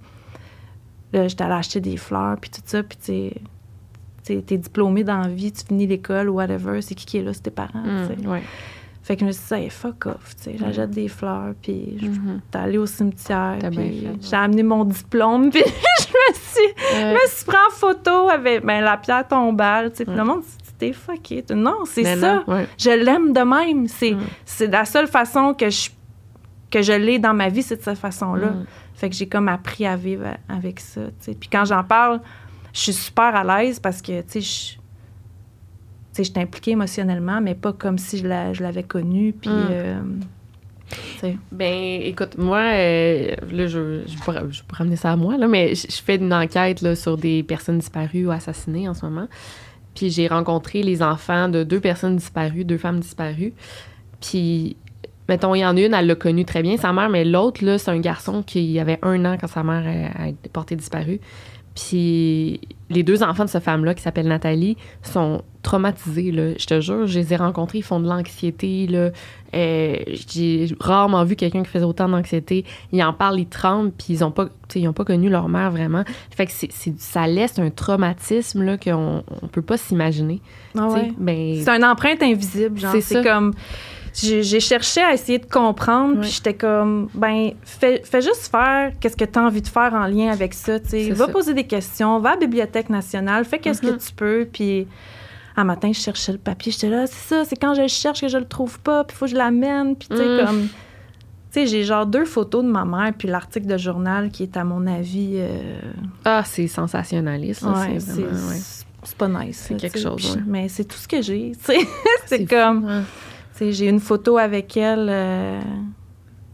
[1.14, 3.32] là, j'étais allée acheter des fleurs, puis tout ça, puis tu
[4.24, 7.34] sais, t'es diplômé dans la vie, tu finis l'école, whatever, c'est qui qui est là,
[7.34, 8.28] c'est tes parents, Hum, tu sais.
[8.28, 8.42] ouais.
[9.04, 11.98] Fait que je me suis dit, hey, fuck off, tu sais, j'achète des fleurs, puis
[12.00, 12.40] je Mhm.
[12.50, 17.14] suis allée au cimetière, puis j'ai amené mon diplôme, puis je me suis Euh, je
[17.16, 20.74] me suis pris en photo avec ben, la pierre tombale, tu sais, le monde dit,
[20.78, 21.44] t'es fucké.
[21.54, 22.44] Non, c'est ça.
[22.48, 22.66] ouais.
[22.78, 23.88] Je l'aime de même.
[23.88, 24.22] C'est, Mm.
[24.46, 25.90] c'est la seule façon que je,
[26.72, 28.48] que je l'ai dans ma vie, c'est de cette façon-là.
[28.52, 28.66] Mm.
[28.94, 31.02] Fait que j'ai comme appris à vivre avec ça.
[31.26, 32.22] Puis quand j'en parle,
[32.74, 34.78] je suis super à l'aise parce que, tu sais, je...
[36.16, 39.34] Je suis impliquée émotionnellement, mais pas comme si je la- je l'avais connue.
[39.34, 39.68] Puis, Mm.
[39.72, 40.02] euh.
[41.52, 45.48] Ben, écoute, moi, euh, là, je, je, pourrais, je pourrais ramener ça à moi, là,
[45.48, 49.04] mais je, je fais une enquête là, sur des personnes disparues ou assassinées en ce
[49.06, 49.28] moment.
[49.96, 53.54] Puis j'ai rencontré les enfants de deux personnes disparues, deux femmes disparues.
[54.22, 54.78] Puis,
[55.30, 57.64] mettons, il y en a une, elle l'a connue très bien, sa mère, mais l'autre,
[57.64, 59.84] là, c'est un garçon qui avait un an quand sa mère
[60.18, 61.20] a, a été portée disparue.
[61.76, 66.52] Puis les deux enfants de cette femme-là, qui s'appelle Nathalie, sont traumatisés, là.
[66.60, 69.10] Je te jure, je les ai rencontrés, ils font de l'anxiété, là.
[69.56, 72.66] Euh, j'ai rarement vu quelqu'un qui faisait autant d'anxiété.
[72.92, 75.72] Ils en parlent, ils tremblent, puis ils ont pas, ils ont pas connu leur mère
[75.72, 76.04] vraiment.
[76.36, 80.42] Fait que c'est, c'est- ça laisse un traumatisme là qu'on on peut pas s'imaginer.
[80.78, 81.12] Ah ouais.
[81.18, 82.92] Ben, C'est une empreinte invisible, genre.
[82.92, 83.24] C'est C'est ça.
[83.24, 83.54] comme.
[84.14, 89.18] J'ai cherché à essayer de comprendre, puis j'étais comme, ben, fais, fais juste faire qu'est-ce
[89.18, 91.10] que tu as envie de faire en lien avec ça, tu sais.
[91.12, 91.32] Va ça.
[91.32, 94.88] poser des questions, va à la Bibliothèque nationale, fais qu'est-ce que tu peux, puis
[95.58, 98.22] un matin, je cherchais le papier, j'étais là, c'est ça, c'est quand je le cherche
[98.22, 100.46] que je le trouve pas, puis il faut que je l'amène, puis tu sais, Mm.
[100.46, 100.68] comme.
[101.52, 104.58] Tu sais, j'ai genre deux photos de ma mère, puis l'article de journal qui est,
[104.58, 105.34] à mon avis.
[105.36, 105.80] euh,
[106.26, 107.62] ah, c'est sensationnaliste.
[107.64, 108.58] ouais, c'est vraiment, ouais.
[109.04, 109.66] c'est pas nice.
[109.68, 110.42] C'est quelque chose, ouais.
[110.48, 111.88] Mais c'est tout ce que j'ai, tu sais.
[112.26, 112.86] c'est fou, comme.
[112.90, 113.04] hein.
[113.72, 115.08] J'ai une photo avec elle.
[115.10, 115.62] euh,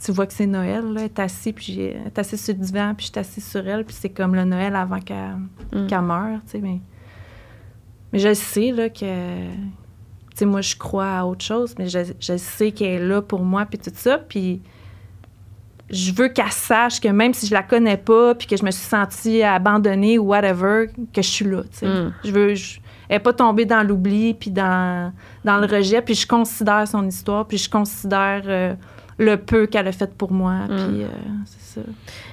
[0.04, 1.02] tu vois que c'est Noël, là.
[1.02, 3.46] Elle est assise, puis j'ai- elle est assise sur le divan, puis je suis assise
[3.46, 5.36] sur elle, puis c'est comme le Noël avant qu'elle
[5.74, 6.02] Mm.
[6.06, 6.60] meure, tu sais.
[6.60, 6.80] Mais,
[8.14, 9.50] mais je sais, là, que.
[10.32, 13.22] Tu sais, moi, je crois à autre chose, mais je, je sais qu'elle est là
[13.22, 14.18] pour moi, puis tout ça.
[14.20, 14.62] Puis
[15.90, 18.72] je veux qu'elle sache que même si je la connais pas, puis que je me
[18.72, 21.88] suis sentie abandonnée ou whatever, que je suis là, tu sais.
[21.88, 22.14] Mm.
[22.24, 22.56] Je veux.
[22.56, 25.12] je- n'est pas tombée dans l'oubli, puis dans,
[25.44, 28.74] dans le rejet, puis je considère son histoire, puis je considère euh,
[29.18, 31.08] le peu qu'elle a fait pour moi, puis euh,
[31.46, 31.88] c'est ça.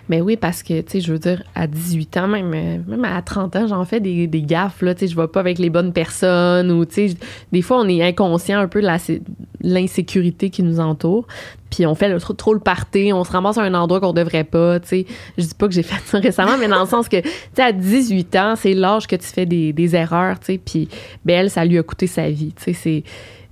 [0.09, 3.05] Mais oui, parce que, tu sais, je veux dire, à 18 ans, même, euh, même
[3.05, 5.59] à 30 ans, j'en fais des, des gaffes, là, tu sais, je vais pas avec
[5.59, 7.16] les bonnes personnes, ou, tu sais,
[7.51, 8.87] des fois, on est inconscient un peu de
[9.62, 11.27] l'insécurité qui nous entoure,
[11.71, 14.12] puis on fait le, trop, trop le party, on se ramasse à un endroit qu'on
[14.12, 15.07] devrait pas, tu sais.
[15.37, 17.62] Je dis pas que j'ai fait ça récemment, mais dans le sens que, tu sais,
[17.62, 20.88] à 18 ans, c'est l'âge que tu fais des, des erreurs, tu sais, puis,
[21.25, 23.03] ben, elle, ça lui a coûté sa vie, tu sais, c'est...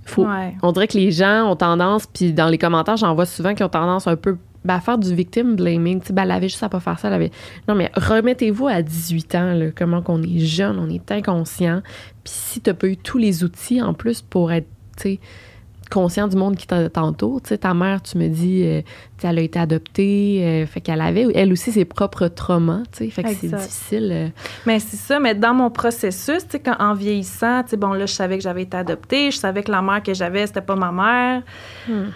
[0.07, 0.53] Faut, Ouais.
[0.61, 3.63] on dirait que les gens ont tendance, puis dans les commentaires, j'en vois souvent qui
[3.63, 6.01] ont tendance un peu ben, à faire du victim blaming.
[6.01, 7.07] Tu sais, ben, elle avait juste à pas faire ça.
[7.07, 7.31] Elle avait...
[7.67, 11.81] Non, mais remettez-vous à 18 ans, là, comment qu'on est jeune, on est inconscient.
[12.23, 14.67] Puis si t'as pas eu tous les outils en plus pour être,
[15.91, 18.81] conscient du monde qui t'entoure, tu sais, ta mère, tu me dis, euh,
[19.21, 23.09] elle a été adoptée, euh, fait qu'elle avait, elle aussi, ses propres traumas, tu sais,
[23.11, 24.09] fait que c'est difficile.
[24.11, 24.27] euh,
[24.65, 27.93] Mais c'est ça, mais dans mon processus, tu sais, quand- en vieillissant, tu sais, bon,
[27.93, 30.61] là, je savais que j'avais été adoptée, je savais que la mère que j'avais, c'était
[30.61, 31.43] pas ma mère.
[31.87, 32.09] Hmm.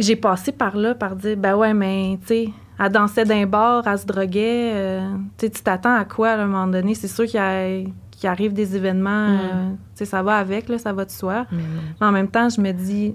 [0.00, 3.86] J'ai passé par là, par dire, ben ouais, mais, tu sais, elle dansait d'un bar,
[3.86, 5.08] elle se droguait, euh,
[5.38, 6.94] tu t'attends à quoi, à un moment donné?
[6.94, 9.38] C'est sûr qu'il y a- qu'il arrive des événements, Hmm.
[9.40, 11.46] euh, tu sais, ça va avec, là, ça va de soi.
[11.52, 13.14] mais en même temps, je me dis,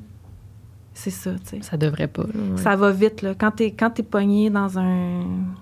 [0.93, 1.60] c'est ça, tu sais.
[1.62, 3.34] ça devrait pas, là, ouais, Ça va vite, là.
[3.38, 5.21] Quand t'es, quand t'es pogné dans un,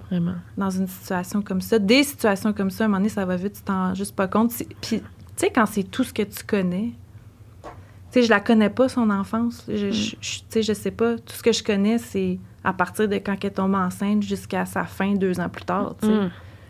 [0.10, 0.36] vraiment.
[0.58, 3.36] dans une situation comme ça, des situations comme ça, à un moment donné, ça va
[3.36, 4.52] vite, tu t'en juste pas compte.
[4.82, 5.02] Puis, tu
[5.38, 6.92] sais, quand c'est tout ce que tu connais,
[8.13, 9.65] tu sais, je la connais pas, son enfance.
[9.67, 11.15] Je, je, je- tu sais, je sais pas.
[11.15, 14.65] Tout ce que je connais, c'est à partir de quand elle est tombée enceinte jusqu'à
[14.65, 16.13] sa fin, deux ans plus tard, tu sais.
[16.13, 16.30] Mm.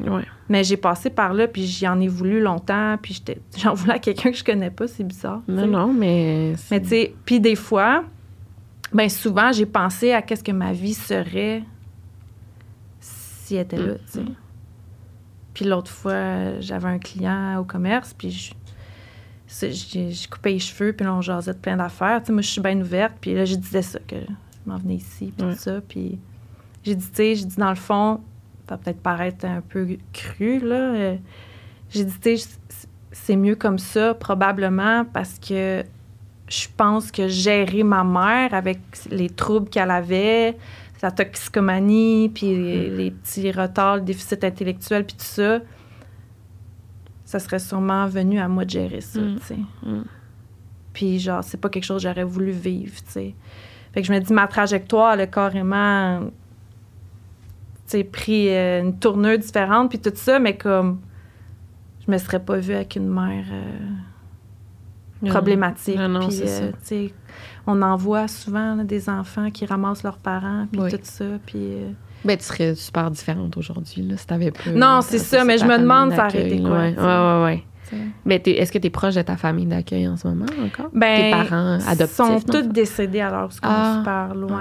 [0.09, 0.23] Ouais.
[0.49, 3.99] Mais j'ai passé par là, puis j'en ai voulu longtemps, puis j'étais- j'en voulais à
[3.99, 5.41] quelqu'un que je connais pas, c'est bizarre.
[5.47, 5.67] Non, sais.
[5.67, 6.53] non, mais.
[6.71, 8.05] Mais tu sais, puis des fois,
[8.93, 11.63] ben souvent, j'ai pensé à qu'est-ce que ma vie serait
[12.99, 14.21] si elle était là, tu sais.
[14.21, 14.35] Mm.
[15.53, 18.53] Puis l'autre fois, j'avais un client au commerce, puis je,
[19.61, 22.19] j'ai coupé les cheveux, puis là, on jasait de plein d'affaires.
[22.21, 24.77] Tu sais, moi, je suis bien ouverte, puis là, je disais ça, que je m'en
[24.77, 25.53] venais ici, puis Ouais.
[25.53, 25.81] tout ça.
[25.87, 26.17] Puis
[26.83, 28.19] j'ai dit, tu sais, j'ai dit, dans le fond,
[28.67, 30.75] ça va peut-être paraître un peu cru, là.
[30.75, 31.15] euh,
[31.91, 35.83] j'ai dit, tu sais, c'est- c'est mieux comme ça, probablement, parce que
[36.49, 38.79] je pense que gérer ma mère avec
[39.11, 40.57] les troubles qu'elle avait,
[40.99, 45.59] sa toxicomanie, puis les, les petits retards, le déficit intellectuel, puis tout ça,
[47.33, 49.35] ça serait sûrement venu à moi de gérer ça, Mm.
[49.39, 49.57] tu sais.
[49.85, 50.03] Mm.
[50.93, 53.35] Puis genre, c'est pas quelque chose que j'aurais voulu vivre, tu sais.
[53.91, 56.31] Fait que je me dis, ma trajectoire, elle a carrément, tu
[57.87, 60.99] sais, pris euh, une tournure différente, puis tout ça, mais comme,
[62.05, 63.45] je me serais pas vue avec une mère...
[63.51, 65.97] euh, problématique.
[65.97, 67.13] Non, non, Puis, euh, tu sais,
[67.65, 70.91] on en voit souvent là, des enfants qui ramassent leurs parents, puis Oui.
[70.91, 71.25] tout ça.
[71.45, 71.77] Puis,
[72.25, 74.69] Ben, tu serais super différente aujourd'hui, là, si t'avais pas.
[74.73, 77.63] Non, c'est t'avais ça, mais je me demande ça aurait été quoi, Ouais, ouais, ouais.
[78.25, 80.89] Mais t'es- est-ce que tu es proche de ta famille d'accueil en ce moment encore?
[80.93, 82.15] Ben, Tes parents adoptifs?
[82.15, 83.97] sont tous décédés alors qu'on Ah.
[83.99, 84.51] se parle, ouais.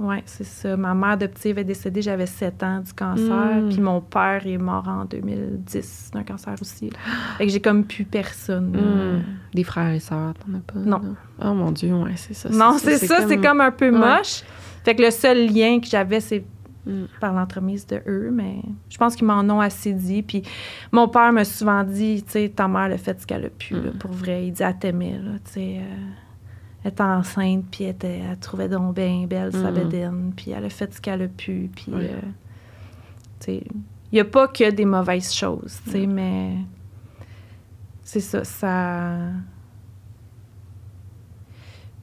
[0.00, 0.22] Ah ouais.
[0.24, 0.78] c'est ça.
[0.78, 3.68] Ma mère adoptive est décédée, j'avais 7 ans du cancer, Mm.
[3.68, 6.90] puis mon père est mort en 2010 d'un cancer aussi.
[7.36, 8.70] Fait que j'ai comme plus personne.
[8.70, 9.22] Hmm.
[9.52, 10.78] Des frères et sœurs, t'en as pas?
[10.78, 11.00] Non.
[11.44, 12.48] Oh mon Dieu, ouais, c'est ça.
[12.48, 13.98] Non, c'est ça, c'est comme un peu Ouais.
[14.16, 14.42] moche.
[14.84, 16.44] Fait que le seul lien que j'avais, c'est
[16.86, 17.04] Mm.
[17.20, 20.22] par l'entremise de eux, mais je pense qu'ils m'en ont assez dit.
[20.22, 20.42] Puis
[20.92, 23.74] mon père m'a souvent dit, tu sais, ta mère a fait ce qu'elle a pu,
[23.74, 23.98] là, Mm.
[23.98, 24.46] pour vrai.
[24.46, 25.76] Il dit, elle t'aimait, tu sais.
[25.78, 25.94] euh,
[26.82, 29.74] elle était enceinte, puis elle, était- elle trouvait donc bien belle sa Mm.
[29.74, 32.18] bédaine, puis elle a fait ce qu'elle a pu, puis, euh,
[33.40, 33.62] tu sais,
[34.10, 36.54] il n'y a pas que des mauvaises choses, tu sais, mais
[38.02, 39.18] c'est ça, ça...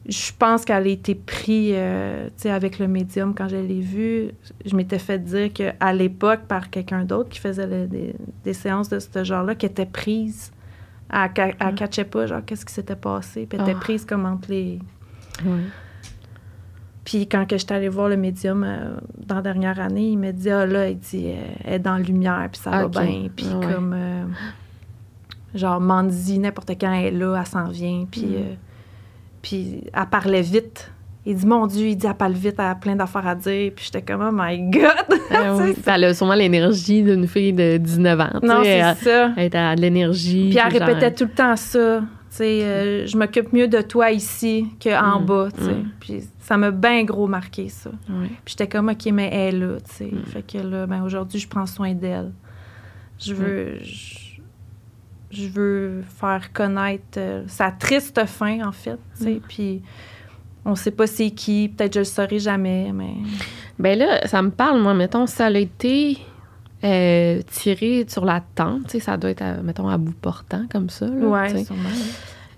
[0.07, 4.29] Je pense qu'elle a été prise euh, avec le médium quand je l'ai vue.
[4.65, 8.15] Je m'étais fait dire qu'à l'époque, par quelqu'un d'autre qui faisait le- des,
[8.45, 10.51] des séances de ce genre-là, qui était prise.
[11.11, 13.45] Elle, elle catchait pas, genre, qu'est-ce qui s'était passé?
[13.45, 13.81] Puis elle était Ah.
[13.81, 14.79] prise comme entre les.
[17.03, 20.31] Puis quand que j'étais allée voir le médium euh, dans la dernière année, il m'a
[20.33, 21.27] dit Ah là, il dit,
[21.63, 23.27] elle est dans la lumière, puis ça va bien.
[23.35, 23.73] Puis Ah ouais.
[23.73, 23.93] comme.
[23.93, 24.25] euh,
[25.55, 28.05] genre, Mandy, n'importe quand elle est là, elle s'en vient.
[28.09, 28.57] Puis, Mm.
[29.55, 30.91] Euh, puis elle parlait vite.
[31.25, 33.71] Il dit Mon Dieu, il dit, elle parle vite, elle a plein d'affaires à dire.
[33.75, 35.73] Puis j'étais comme Oh my God Ah oui.
[35.85, 38.29] Elle a sûrement l'énergie d'une fille de 19 ans.
[38.43, 39.31] Non, c'est ça.
[39.35, 40.49] elle a de l'énergie.
[40.49, 41.99] Puis elle genre- répétait tout le temps ça.
[42.29, 45.25] Tu sais, euh, je m'occupe mieux de toi ici qu'en Mm.
[45.25, 45.71] bas, tu sais.
[45.71, 45.89] Mm.
[45.99, 47.89] Puis ça m'a bien gros marqué, ça.
[48.07, 50.05] Puis j'étais comme, OK, mais elle est là, tu sais.
[50.11, 50.23] Mm.
[50.27, 52.31] Fait que là, ben aujourd'hui, je prends soin d'elle.
[53.19, 53.79] Je veux...
[53.81, 54.26] Je,
[55.31, 58.99] je veux faire connaître euh, sa triste fin, en fait.
[59.21, 59.39] Mm.
[59.47, 59.81] Puis
[60.65, 61.69] on sait pas c'est qui.
[61.75, 63.13] Peut-être je le saurai jamais, mais...
[63.79, 66.17] Ben là, ça me parle, moi, mettons, ça a été
[66.83, 71.05] euh, tiré sur la tente, ça doit être, à- mettons, à bout portant, comme ça.
[71.07, 71.89] Là, Ouais, sûrement.
[71.93, 72.11] oui.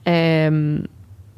[0.08, 0.80] Euh,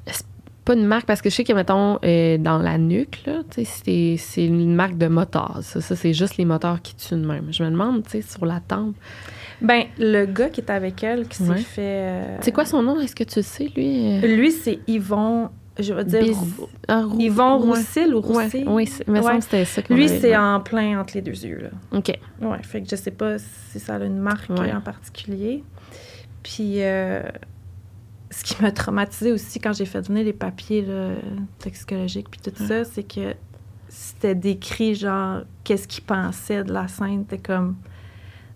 [0.06, 0.26] c'est
[0.64, 1.96] pas une marque, parce que je sais que, mettons,
[2.44, 5.58] dans la nuque, là, c'est, c'est une marque de moteur.
[5.64, 7.48] Ça, ça, c'est juste les moteurs qui tuent de même.
[7.52, 8.96] Je me demande, tu sais, sur la tempe.
[9.62, 11.58] Ben, le gars qui est avec elle, qui Ouais.
[11.58, 11.82] s'est fait...
[11.82, 13.00] euh, C'est quoi son nom?
[13.00, 14.18] Est-ce que tu le sais, lui?
[14.24, 14.36] euh?
[14.36, 15.50] Lui, c'est Yvon...
[15.80, 16.22] Je vais dire...
[16.24, 17.68] Biz- ah, Roux- Yvon ouais.
[17.78, 18.66] Roussil ou Roussil?
[18.68, 19.24] oui, c'est- il me Ouais.
[19.24, 21.98] semble que c'était ça Lui, c'est en plein entre les deux yeux, là.
[21.98, 22.12] OK.
[22.42, 24.74] Ouais, fait que je sais pas si ça a une marque Ouais.
[24.74, 25.64] en particulier.
[26.44, 27.22] Puis, euh,
[28.32, 31.12] ce qui m'a traumatisé aussi quand j'ai fait venir les papiers là,
[31.60, 33.34] toxicologiques puis tout ça, c'est que
[33.88, 37.26] c'était décrit, genre, qu'est-ce qu'il pensait de la scène.
[37.30, 37.76] C'était comme,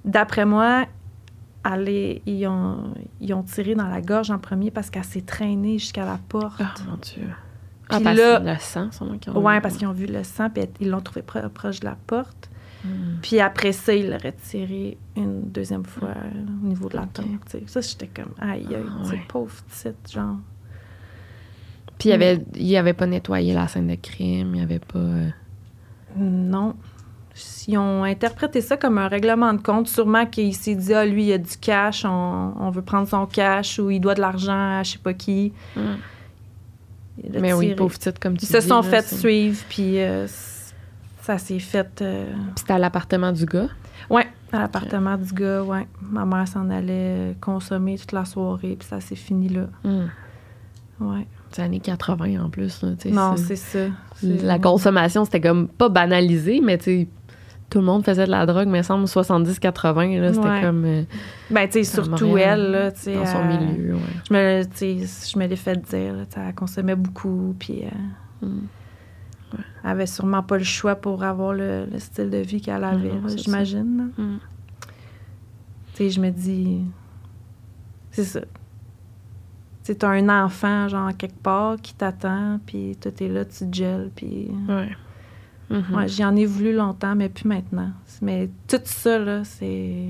[0.04, 0.86] d'après moi,
[1.74, 5.78] est- ils, ont, ils ont tiré dans la gorge en premier parce qu'elle s'est traînée
[5.80, 6.62] jusqu'à la porte.
[6.62, 7.28] Ah, mon Dieu.
[7.90, 9.62] Ah, parce là- le sang, sûrement qu'ils ont Ouais, vu.
[9.62, 12.50] parce qu'ils ont vu le sang, puis ils l'ont trouvé pro- proche de la porte.
[12.84, 13.18] Hmm.
[13.22, 16.16] Puis après ça, il l'aurait tiré une deuxième fois là,
[16.64, 17.14] au niveau de la Ok.
[17.14, 17.26] tempe.
[17.50, 17.64] tu sais.
[17.68, 19.22] Ça, j'étais comme, aïe, aïe, Ah, ouais.
[19.28, 20.38] pauvre petite, genre.
[21.98, 25.00] Puis il avait, il avait pas nettoyé la scène de crime, il avait pas...
[25.00, 25.30] euh,
[26.18, 26.76] Non.
[27.68, 29.88] Ils ont interprété ça comme un règlement de compte.
[29.88, 33.26] Sûrement qu'il s'est dit, ah, lui, il a du cash, on, on veut prendre son
[33.26, 35.52] cash, ou il doit de l'argent à je sais pas qui.
[35.76, 35.82] hmm.
[37.24, 40.00] Il Mais oui, pauvre petite, comme tu Ils se dis, sont là, fait suivre, puis
[40.00, 40.28] euh,
[41.22, 42.02] ça s'est fait.
[42.02, 43.68] euh, Puis c'était à l'appartement du gars?
[44.10, 45.88] Ouais, à l'appartement du gars, ouais.
[46.02, 49.68] Ma mère s'en allait consommer toute la soirée, puis ça s'est fini là.
[49.84, 50.08] Hmm.
[51.00, 51.26] Ouais.
[51.52, 52.82] C'est années 80 en plus.
[52.82, 53.80] là, Non, c'est- ça.
[54.22, 57.08] La consommation, c'était comme pas banalisé, mais tu sais,
[57.70, 60.62] tout le monde faisait de la drogue, mais il semble 70-80, là, c'était Ouais.
[60.62, 61.04] comme euh,
[61.50, 63.16] Ben, tu sais, surtout Montréal, elle, là, tu sais.
[63.16, 63.94] dans son elle- milieu.
[63.96, 64.00] Ouais.
[64.30, 68.68] Je me, je l'ai fait dire, là, elle consommait beaucoup, puis euh, Hmm.
[69.84, 73.12] elle avait sûrement pas le choix pour avoir le, le style de vie qu'elle avait,
[73.36, 74.12] j'imagine.
[74.18, 74.38] Hmm.
[75.94, 76.82] Tu sais, je me dis,
[78.12, 78.42] c'est ça.
[78.42, 78.48] Tu
[79.92, 83.76] sais, t'as un enfant, genre, quelque part, qui t'attend, puis toi, t'es là, tu te
[83.76, 84.50] gèles, puis...
[84.68, 84.90] Ouais.
[85.70, 85.96] Mhm.
[85.96, 87.90] Ouais, j'en ai voulu longtemps, mais plus maintenant.
[88.22, 90.08] Mais tout ça, là, c'est...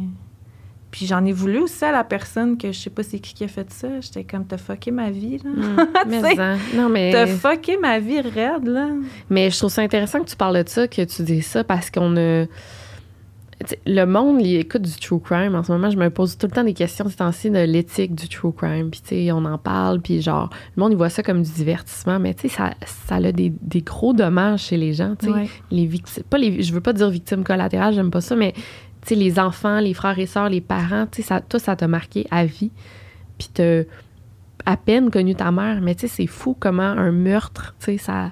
[0.91, 3.43] Puis j'en ai voulu aussi à la personne que je sais pas c'est qui qui
[3.43, 3.99] a fait ça.
[3.99, 5.49] J'étais comme, t'as fucké ma vie, là.
[6.05, 6.09] Hmm.
[6.09, 8.89] mais en- non, mais, T'as fucké ma vie raide, là.
[9.29, 11.89] mais je trouve ça intéressant que tu parles de ça, que tu dis ça, parce
[11.91, 12.45] qu'on a.
[13.85, 15.55] Le monde, il écoute du true crime.
[15.55, 18.13] En ce moment, je me pose tout le temps des questions ces temps-ci de l'éthique
[18.13, 18.89] du true crime.
[18.91, 21.51] Puis, tu sais, on en parle, puis genre, le monde, il voit ça comme du
[21.51, 25.27] divertissement, mais tu sais, ça, ça a des, des gros dommages chez les gens, tu
[25.27, 25.31] sais.
[25.31, 25.49] Ouais.
[25.71, 29.09] les victimes, pas les, je veux pas dire victimes collatérales, j'aime pas ça, mais tu
[29.09, 31.87] sais, les enfants, les frères et sœurs, les parents, tu sais, ça, toi, ça t'a
[31.87, 32.71] marqué à vie.
[33.37, 33.83] Puis t'as
[34.65, 37.97] à peine connu ta mère, mais tu sais, c'est fou comment un meurtre, tu sais,
[37.97, 38.31] ça.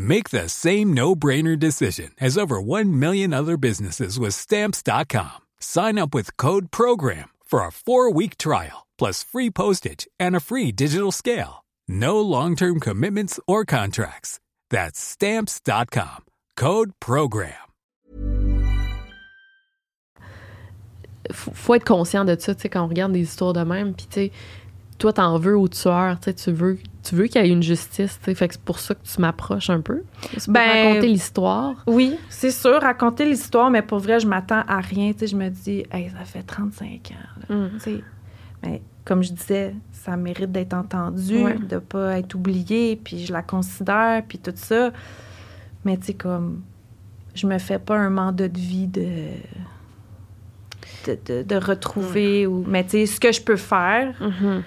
[0.00, 5.36] Make the same no-brainer decision as over 1 million other businesses with stamps.com.
[5.60, 10.72] Sign up with code program for a 4-week trial plus free postage and a free
[10.72, 11.66] digital scale.
[11.86, 14.40] No long-term commitments or contracts.
[14.70, 16.24] That's stamps.com.
[16.56, 17.52] Code program.
[21.32, 24.06] Faut, être conscient de ça, tu sais, quand on regarde des histoires de même, puis
[24.06, 24.32] tu sais,
[25.00, 28.34] toi, t'en veux au tueur, tu veux, tu veux qu'il y ait une justice, fait
[28.34, 30.02] que c'est pour ça que tu m'approches un peu.
[30.44, 31.82] Pour Ben, raconter l'histoire.
[31.86, 35.12] Oui, c'est sûr, raconter l'histoire, mais pour vrai, je m'attends à rien.
[35.12, 37.12] Tu je me dis, hey, ça fait 35
[37.50, 37.54] ans.
[37.54, 37.68] Mm.
[38.62, 41.56] Mais comme je disais, ça mérite d'être entendu, Ouais.
[41.58, 44.90] de pas être oublié, puis je la considère, puis tout ça.
[45.86, 46.60] Mais tu sais, comme,
[47.34, 49.06] je me fais pas un mandat de vie de.
[51.06, 54.62] de, de- de retrouver ou mais tu sais ce que je peux faire Mhm.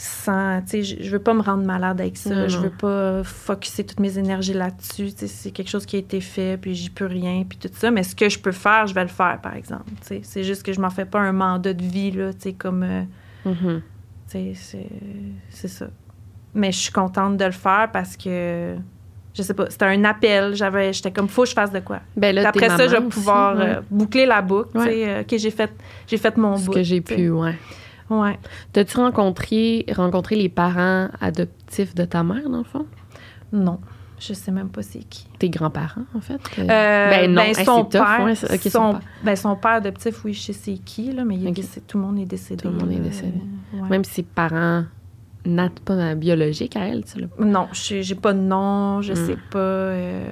[0.00, 2.48] Sans tu sais je, veux pas me rendre malade avec ça.
[2.48, 5.98] Je veux pas focuser toutes mes énergies là-dessus tu sais c'est quelque chose qui a
[5.98, 7.90] été fait puis j'y peux rien puis tout ça.
[7.90, 10.20] Mais ce que je peux faire je vais le faire par exemple tu sais.
[10.22, 12.82] C'est juste que je m'en fais pas un mandat de vie là tu sais comme
[12.82, 13.02] euh,
[13.44, 13.82] Mhm.
[14.30, 14.86] tu sais
[15.50, 15.86] c'est ça.
[16.54, 18.74] Mais je suis contente de le faire parce que
[19.34, 20.54] je sais pas c'était un appel.
[20.54, 22.00] J'avais j'étais comme faut que je fasse de quoi.
[22.16, 23.76] Ben là, après ça je vais aussi, pouvoir ouais.
[23.76, 25.70] euh, boucler la boucle tu sais euh, ok j'ai fait
[26.06, 27.54] j'ai fait mon ce bout que j'ai pu, ouais.
[28.10, 28.38] Ouais
[28.72, 32.86] T'as-tu rencontré, rencontré les parents adoptifs de ta mère, dans le fond?
[33.52, 33.78] non
[34.18, 36.38] je sais même pas c'est qui Tes grands-parents, en fait?
[36.58, 39.00] Euh, ben non, ben, Hey, son, tough, père, ouais, ok, son son, père.
[39.24, 42.04] ben, son père adoptif, oui, je sais c'est qui, là, mais il est tout le
[42.04, 42.62] monde est décédé.
[42.62, 43.38] Tout le monde est décédé.
[43.74, 43.88] euh, ouais.
[43.88, 44.84] Même si ses parents
[45.46, 47.20] nat pas biologiques à elle, tu sais.
[47.20, 47.28] là.
[47.38, 49.16] Non, j'ai pas de nom, je Hmm.
[49.16, 49.58] sais pas.
[49.58, 50.30] euh,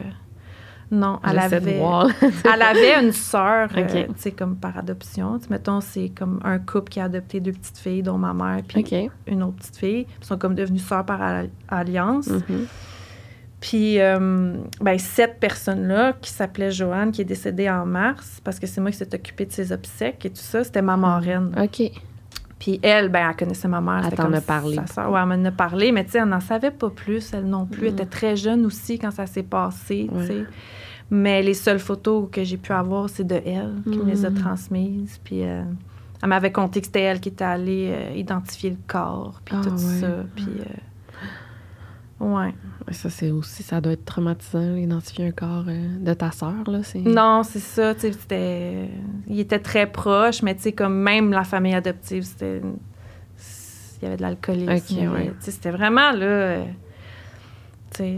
[0.90, 1.81] non, elle avait,
[2.55, 4.07] elle avait une sœur, euh, Ok.
[4.07, 5.38] tu sais, comme par adoption.
[5.51, 8.81] Mettons, c'est comme un couple qui a adopté deux petites filles, dont ma mère, puis
[9.27, 10.07] une autre petite fille.
[10.20, 12.29] Ils sont comme devenus sœurs par al- alliance.
[12.29, 12.66] Mhm.
[13.61, 18.68] Puis, euh, ben, cette personne-là, qui s'appelait Joanne, qui est décédée en mars, parce que
[18.68, 21.53] c'est moi qui s'est occupée de ses obsèques et tout ça, c'était ma marraine.
[21.61, 21.90] OK.
[22.59, 24.05] Puis elle, ben, elle connaissait ma mère.
[24.11, 24.81] Elle t'en a parlé.
[24.87, 25.09] Sa.
[25.09, 27.66] Ouais, elle m'en a parlé, mais tu sais, elle n'en savait pas plus, elle non
[27.66, 27.87] plus.
[27.87, 28.01] Elle Mhm.
[28.01, 30.47] était très jeune aussi quand ça s'est passé, tu sais.
[31.11, 34.31] Mais les seules photos que j'ai pu avoir, c'est de elle, qui me les a
[34.31, 34.35] Mhm.
[34.37, 35.18] transmises.
[35.25, 35.62] Puis euh,
[36.23, 39.62] elle m'avait conté que c'était elle qui était allée euh, identifier le corps, puis Ah,
[39.62, 39.77] tout ouais.
[40.01, 40.25] ça.
[40.35, 40.49] Puis,
[42.21, 42.55] euh, ouais.
[42.92, 46.83] Ça, c'est aussi, ça doit être traumatisant, identifier un corps euh, de ta sœur, là.
[46.83, 47.01] C'est...
[47.01, 48.88] Non, c'est ça, tu sais.
[49.27, 52.61] Il était très proche, mais tu sais, comme même la famille adoptive, c'était...
[54.01, 55.12] Il y avait de l'alcoolisme.
[55.12, 55.33] Ouais.
[55.40, 56.24] C'était vraiment, là...
[56.24, 56.64] euh,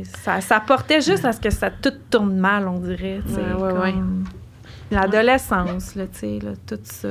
[0.04, 3.92] ça, ça portait juste à ce que ça tout tourne mal, on dirait, Ouais, ouais,
[3.92, 4.24] comme
[4.90, 7.10] L'adolescence, là, tu sais, là, tout ça.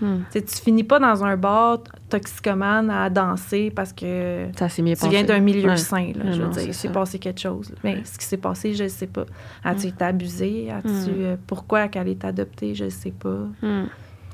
[0.00, 0.20] Hmm.
[0.32, 5.40] Tu finis pas dans un bar toxicomane à danser parce que Ça tu viens d'un
[5.40, 5.76] milieu Ouais.
[5.76, 6.62] sain, là, je veux dire.
[6.62, 7.72] Il s'est passé quelque chose.
[7.84, 9.26] Mais ce qui s'est passé, je ne sais pas.
[9.64, 10.70] As-tu été abusé?
[10.70, 11.14] As-tu, Mm.
[11.20, 12.74] euh, pourquoi qu'elle est adoptée?
[12.74, 13.46] Je ne sais pas.
[13.62, 13.84] Hmm.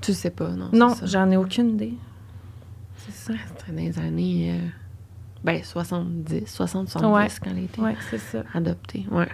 [0.01, 0.69] Tu sais pas, non?
[0.73, 1.95] non, j'en ai aucune idée.
[2.97, 3.33] C'est ça.
[3.59, 4.53] C'était dans les années...
[4.53, 4.69] euh,
[5.45, 7.29] ben, 70, 60, 70, Ouais.
[7.43, 7.59] quand elle
[8.19, 8.43] ça.
[8.55, 9.07] adoptée.
[9.11, 9.29] Ouais.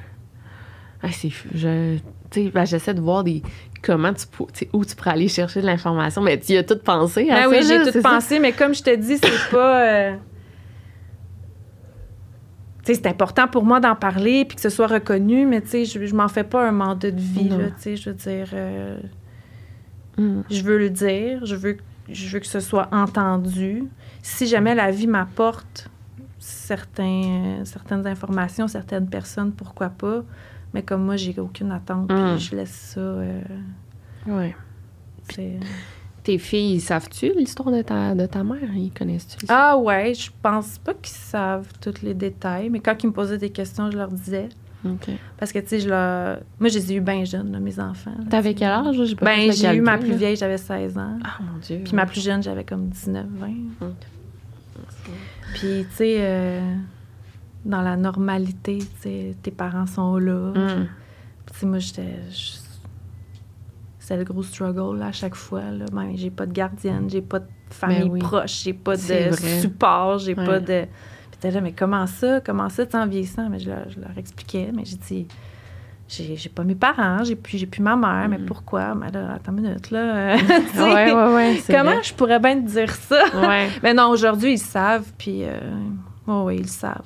[1.02, 1.48] Ah, c'est fou.
[1.54, 1.98] Je,
[2.50, 3.42] ben, j'essaie de voir des
[3.82, 6.78] comment tu peux, où tu pourrais aller chercher de l'information, mais tu y as tout
[6.78, 8.08] pensé à Ben ça, oui, j'ai tout ça?
[8.14, 9.82] pensé, mais comme je te dis, c'est pas.
[9.86, 10.16] euh,
[12.84, 16.04] c'est important pour moi d'en parler puis que ce soit reconnu, mais tu sais, je,
[16.04, 18.48] je m'en fais pas un mandat de vie, là, tu sais, je veux dire.
[18.54, 18.98] euh,
[20.18, 20.42] Hmm.
[20.50, 21.78] je veux le dire, je veux,
[22.10, 23.84] je veux que ce soit entendu.
[24.22, 25.88] Si jamais la vie m'apporte
[26.38, 30.22] certains, certaines informations, certaines personnes, pourquoi pas.
[30.74, 32.36] Mais comme moi, j'ai aucune attente, Mm.
[32.36, 33.00] puis je laisse ça.
[33.00, 33.40] euh,
[34.26, 34.54] Ouais.
[35.30, 35.58] c'est-
[36.22, 38.58] Tes filles, savent-tu l'histoire de ta, de ta mère?
[38.76, 39.44] Ils connaissent-tu?
[39.48, 43.38] Ah ouais, je pense pas qu'ils savent tous les détails, mais quand ils me posaient
[43.38, 44.48] des questions, je leur disais.
[45.36, 46.38] Parce que, tu sais, je leur...
[46.58, 48.14] Moi, je les ai eu bien jeunes, là, mes enfants.
[48.30, 49.00] T'avais quel âge?
[49.04, 50.16] J'ai pas Ben, j'ai eu ma plus là.
[50.16, 51.18] vieille, j'avais 16 ans.
[51.24, 51.80] Ah, mon Dieu.
[51.84, 53.54] Puis ma plus jeune, j'avais comme 19, 20.
[55.54, 56.60] Puis, tu sais, euh,
[57.64, 60.52] dans la normalité, tes parents sont là.
[60.54, 60.88] Mm.
[61.52, 62.14] Puis, moi, j'étais.
[63.98, 65.62] C'était le gros struggle là, à chaque fois.
[65.70, 65.84] Là.
[65.92, 68.18] Ben, j'ai pas de gardienne, j'ai pas de famille Ben oui.
[68.20, 69.60] proche, j'ai pas de vrai.
[69.60, 70.44] support, j'ai Ouais.
[70.44, 70.86] pas de.
[71.30, 72.40] Puis t'es là, mais comment ça?
[72.40, 73.48] Comment ça, en vieillissant?
[73.48, 75.26] Mais je leur, je leur expliquais, mais j'ai dit.
[76.08, 78.94] J'ai, pas mes parents, j'ai plus, j'ai plus ma mère, mais pourquoi?
[78.94, 80.36] Mais là, attends une minute, là.
[80.74, 80.80] Mm.
[80.82, 81.62] Ouais, ouais, ouais.
[81.66, 82.02] Comment vrai.
[82.02, 83.22] je pourrais bien te dire ça?
[83.34, 83.68] Ouais.
[83.82, 85.44] Mais non, aujourd'hui, ils savent, puis.
[85.44, 85.58] Euh,
[86.26, 87.00] oh, oui, ils le savent.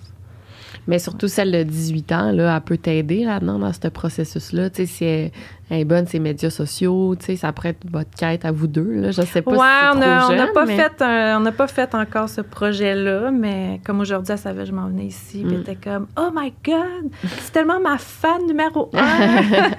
[0.89, 4.71] Mais surtout celle de 18 ans, là, elle peut t'aider là-dedans, dans ce processus-là.
[4.71, 5.31] Tu sais, si elle,
[5.69, 8.69] elle est bonne, ses médias sociaux, tu sais, ça pourrait être votre quête à vous
[8.69, 9.11] deux, là.
[9.11, 11.39] Je sais pas ouais, si c'est on trop a- on n'a pas, mais- fait un-
[11.39, 14.87] on n'a pas fait encore ce projet-là, mais comme aujourd'hui, elle savait que je m'en
[14.87, 15.63] venais ici, puis elle Mm.
[15.63, 17.11] était comme «Oh my God!
[17.41, 19.01] C'est tellement ma fan numéro un!»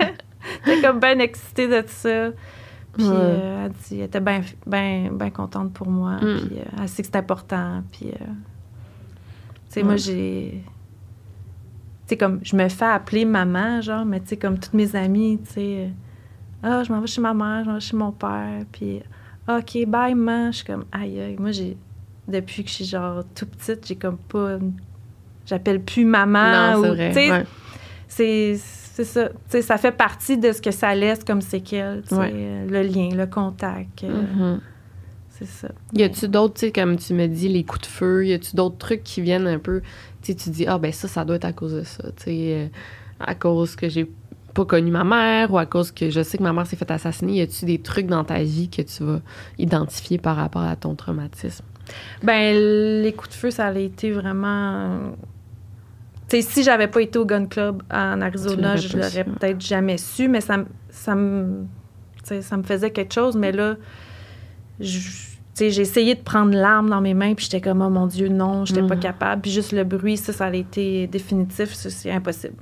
[0.66, 2.30] Elle était comme bien excitée de ça.
[2.98, 6.20] Puis euh, elle, dit, elle était bien ben, ben contente pour moi, Mm.
[6.48, 8.08] puis euh, elle sait que c'est important, puis...
[8.10, 8.26] euh,
[9.70, 10.64] tu sais, moi, j'ai...
[12.08, 15.40] Sais, comme, je me fais appeler maman, genre, mais tu sais, comme toutes mes amies,
[15.46, 15.90] tu sais...
[16.64, 19.02] ah, je m'en vais chez ma mère, je m'en vais chez mon père, puis
[19.50, 20.52] OK, bye, maman.
[20.52, 21.36] Je suis comme, aïe, aïe.
[21.38, 21.76] Moi, j'ai,
[22.28, 24.58] depuis que je suis genre tout petite, j'ai comme pas.
[25.46, 26.74] J'appelle plus maman.
[26.76, 27.08] Non, c'est ou, vrai.
[27.10, 27.46] tu sais, ouais.
[28.08, 29.30] c'est, ça.
[29.62, 32.66] Ça fait partie de ce que ça laisse comme séquelle, Ouais.
[32.70, 34.04] le lien, le contact.
[34.04, 34.62] euh, Mhm.
[35.30, 35.68] C'est ça.
[35.94, 38.56] Y a-tu d'autres, tu sais, comme tu me dis, les coups de feu, y a-tu
[38.56, 39.84] d'autres trucs qui viennent un peu,
[40.36, 42.68] tu dis, ah, ben ça, ça doit être à cause de ça, tu sais, euh,
[43.20, 44.10] à cause que j'ai
[44.54, 46.90] pas connu ma mère ou à cause que je sais que ma mère s'est fait
[46.90, 49.20] assassiner, y a-tu des trucs dans ta vie que tu vas
[49.60, 51.64] identifier par rapport à ton traumatisme?
[52.24, 52.56] Ben,
[53.04, 55.12] les coups de feu, ça a été vraiment.
[56.28, 59.24] Tu sais, si j'avais pas été au Gun Club en Arizona, je l'aurais su.
[59.24, 60.58] peut-être jamais su, mais ça,
[60.90, 61.66] ça, me,
[62.42, 63.38] ça me faisait quelque chose.
[63.38, 63.76] Mais là,
[64.80, 68.28] je- j'ai essayé de prendre l'arme dans mes mains, puis j'étais comme, oh mon Dieu,
[68.30, 69.02] non, j'étais pas Mhm.
[69.02, 69.42] capable.
[69.42, 72.56] Puis juste le bruit, ça, ça a été définitif, c'est impossible.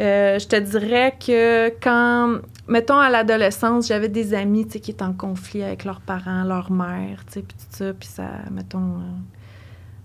[0.00, 2.38] Euh, je te dirais que quand,
[2.68, 6.42] mettons, à l'adolescence, j'avais des amis, tu sais, qui étaient en conflit avec leurs parents,
[6.44, 9.12] leur mère, tu sais, puis tout ça, puis ça, mettons, euh,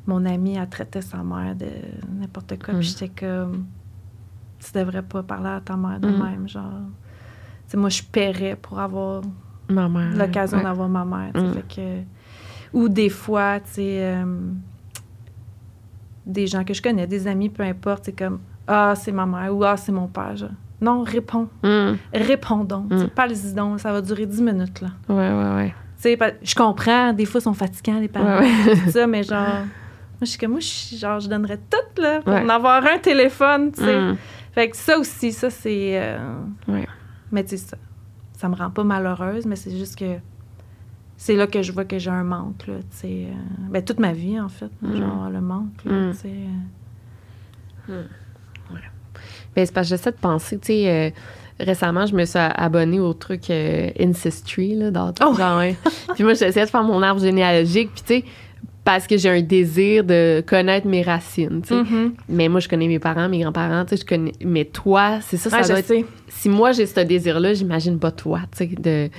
[0.06, 1.68] mon amie, elle traitait sa mère de
[2.20, 3.66] n'importe quoi, puis j'étais comme,
[4.60, 6.24] tu devrais pas parler à ta mère de Mhm.
[6.24, 6.82] même, genre.
[7.66, 9.22] Tu sais, moi, je paierais pour avoir.
[9.70, 10.64] L'occasion ouais.
[10.64, 11.54] d'avoir ma mère, Mm.
[11.54, 11.98] fait que...
[12.74, 14.26] Ou des fois, tu sais, euh,
[16.26, 19.54] des gens que je connais, des amis, peu importe, c'est comme «Ah, c'est ma mère»
[19.56, 20.50] ou «Ah, c'est mon père», genre.
[20.82, 21.50] Non, réponds.
[21.64, 21.94] Mm.
[22.14, 22.92] Réponds donc.
[22.92, 23.08] Mm.
[23.16, 24.90] Parle-y donc, ça va durer 10 minutes, là.
[25.10, 25.70] Ouais, ouais, ouais.
[25.98, 28.76] Tu sais, pa- je comprends, des fois, ils sont fatigants, les parents, Ouais, ouais.
[28.86, 29.40] tout ça, mais genre...
[29.48, 32.44] Moi, je suis comme, moi, je, genre, je donnerais tout, là, pour Ouais.
[32.44, 34.00] en avoir un téléphone, tu sais.
[34.00, 34.18] Mm.
[34.54, 36.00] Fait que ça aussi, ça, c'est...
[36.00, 36.18] euh.
[37.32, 37.78] Mais tu sais, ça,
[38.40, 40.16] ça me rend pas malheureuse, mais c'est juste que
[41.18, 43.08] c'est là que je vois que j'ai un manque, là, tu sais.
[43.28, 43.34] euh,
[43.70, 44.96] ben, toute ma vie, en fait, Mm.
[44.96, 46.12] genre, le manque, là, Mm.
[46.14, 46.34] tu sais.
[47.90, 48.04] euh.
[49.56, 51.10] Ben, c'est parce que j'essaie de penser, tu sais, euh,
[51.60, 55.34] récemment, je me suis abonnée au truc euh, Ancestry, là, dans Oh!
[55.34, 55.76] genre, ouais.
[56.16, 58.26] Puis moi, j'essaie de faire mon arbre généalogique, puis tu sais,
[58.86, 61.76] parce que j'ai un désir de connaître mes racines, sais.
[61.76, 62.14] Mhm.
[62.30, 64.32] Mais moi, je connais mes parents, mes grands-parents, sais, je connais...
[64.44, 65.88] Mais toi, c'est ça, ça Ouais, doit je être...
[65.88, 66.06] sais.
[66.30, 69.10] Si moi, j'ai ce désir-là, j'imagine pas toi, tu sais, de,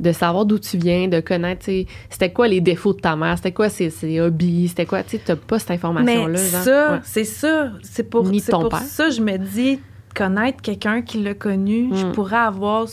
[0.00, 3.36] de savoir d'où tu viens, de connaître, sais, c'était quoi les défauts de ta mère,
[3.36, 6.98] c'était quoi ses, ses hobbies, c'était quoi, tu sais, t'as pas cette information-là, ça, Ouais.
[7.04, 7.72] c'est ça.
[7.82, 8.80] C'est pour, Ni ton pour père.
[8.80, 9.78] ça je me dis,
[10.16, 12.12] connaître quelqu'un qui l'a connu, je Mm.
[12.12, 12.86] pourrais avoir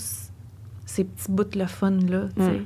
[0.85, 2.49] ces petits bouts de le fun-là, tu sais.
[2.51, 2.65] Mm.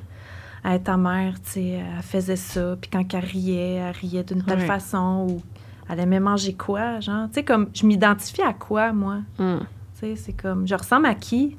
[0.64, 4.44] Hey, ta mère, tu sais, elle faisait ça, puis quand elle riait, elle riait d'une
[4.44, 5.42] telle façon, ou
[5.90, 7.28] elle aimait manger quoi, genre?
[7.30, 9.18] Tu sais, comme, je m'identifie à quoi, moi?
[9.40, 9.58] Mm.
[9.60, 9.66] Tu
[10.00, 11.58] sais, c'est comme, je ressemble à qui?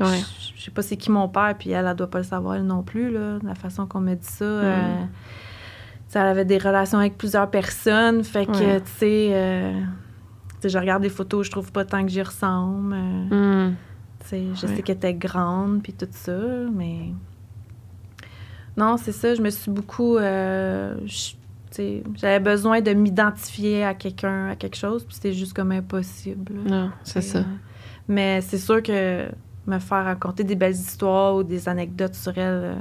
[0.00, 0.06] Ouais.
[0.18, 2.54] Je, je sais pas c'est qui mon père, puis elle, elle doit pas le savoir,
[2.56, 4.44] elle non plus, là, la façon qu'on me dit ça.
[4.44, 4.48] Mm.
[4.64, 5.04] euh,
[6.14, 8.80] elle avait des relations avec plusieurs personnes, fait que, Ouais.
[8.80, 12.22] tu sais, euh, tu sais, je regarde des photos, je trouve pas tant que j'y
[12.22, 12.94] ressemble.
[12.94, 13.74] euh, Mm.
[14.20, 14.76] tu sais, je Ouais.
[14.76, 16.32] sais qu'elle était grande, puis tout ça,
[16.72, 17.10] mais...
[18.76, 20.16] Non, c'est ça, je me suis beaucoup...
[20.18, 20.94] euh,
[22.16, 26.52] J'avais besoin de m'identifier à quelqu'un, à quelque chose, puis c'était juste comme impossible.
[26.66, 27.38] Non, c'est ça.
[27.38, 27.42] Euh,
[28.08, 29.26] Mais c'est sûr que
[29.66, 32.74] me faire raconter des belles histoires ou des anecdotes sur elle, euh,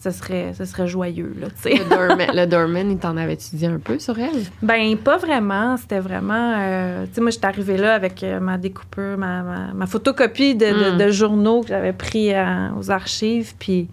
[0.00, 1.74] ce serait, ce serait joyeux, là, tu sais.
[1.74, 4.42] Le doorman, le doorman, il t'en avait-tu dit un peu sur elle?
[4.62, 5.76] Ben, pas vraiment.
[5.76, 6.54] C'était vraiment.
[6.58, 10.54] euh, tu sais, moi, j'étais arrivée là avec euh, ma découpeur, ma, ma, ma photocopie
[10.54, 10.98] de, de- Mm.
[10.98, 12.30] de journaux que j'avais pris
[12.78, 13.54] aux archives.
[13.58, 13.88] Puis,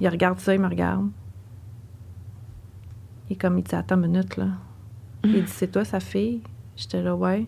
[0.00, 1.08] il regarde ça, il me regarde.
[3.30, 4.46] Et comme il dit, attends une minute, là.
[5.24, 6.40] Il dit, c'est toi, sa fille?
[6.76, 7.46] J'étais là, ouais.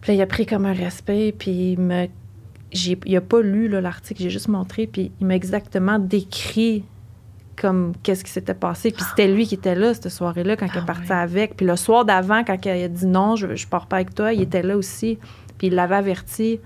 [0.00, 2.06] Puis là, il a pris comme un respect, puis il me.
[2.72, 6.84] j'ai- Il a pas lu là, l'article, j'ai juste montré, puis il m'a exactement décrit
[7.56, 8.90] comme qu'est-ce qui s'était passé.
[8.92, 11.16] Puis c'était lui qui était là cette soirée-là quand il est Ah parti ouais.
[11.16, 11.56] avec.
[11.56, 14.32] Puis le soir d'avant, quand il a dit non, je, je pars pas avec toi,
[14.32, 15.18] il était là aussi.
[15.58, 16.60] Puis il l'avait averti.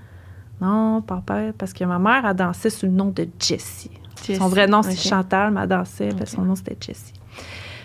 [0.61, 3.91] Non, pars pas, parce que ma mère a dansé sous le nom de Jessie.
[4.37, 4.97] Son vrai nom, c'est.
[4.97, 6.29] Chantal, elle dansait, puis Ok.
[6.29, 7.13] son nom, c'était Jessie.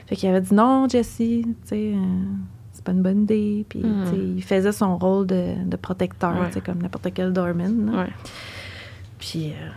[0.08, 2.00] Fait qu'il avait dit non, Jessie, tu sais, euh,
[2.74, 3.66] c'est pas une bonne idée.
[3.68, 6.48] Puis, tu sais, il faisait son rôle de, de protecteur, Ouais.
[6.48, 8.04] tu sais, comme n'importe quel là.
[8.04, 8.10] Ouais.
[9.18, 9.70] Puis, euh,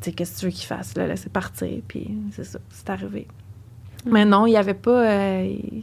[0.00, 0.96] tu sais, qu'est-ce que tu veux qu'il fasse?
[0.96, 3.26] Le laisser partir, puis c'est ça, c'est arrivé.
[4.06, 5.06] Mais non, il n'y avait pas...
[5.06, 5.82] euh, il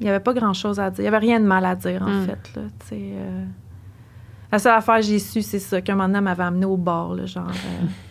[0.00, 1.00] il y avait pas grand-chose à dire.
[1.00, 2.26] Il n'y avait rien de mal à dire, en Mm.
[2.26, 2.62] fait, là,
[3.16, 3.44] euh.
[4.52, 6.76] La seule affaire que j'ai su, c'est ça, qu'un moment donné, m'avait amené au
[7.14, 7.48] là, genre...
[7.48, 7.86] euh,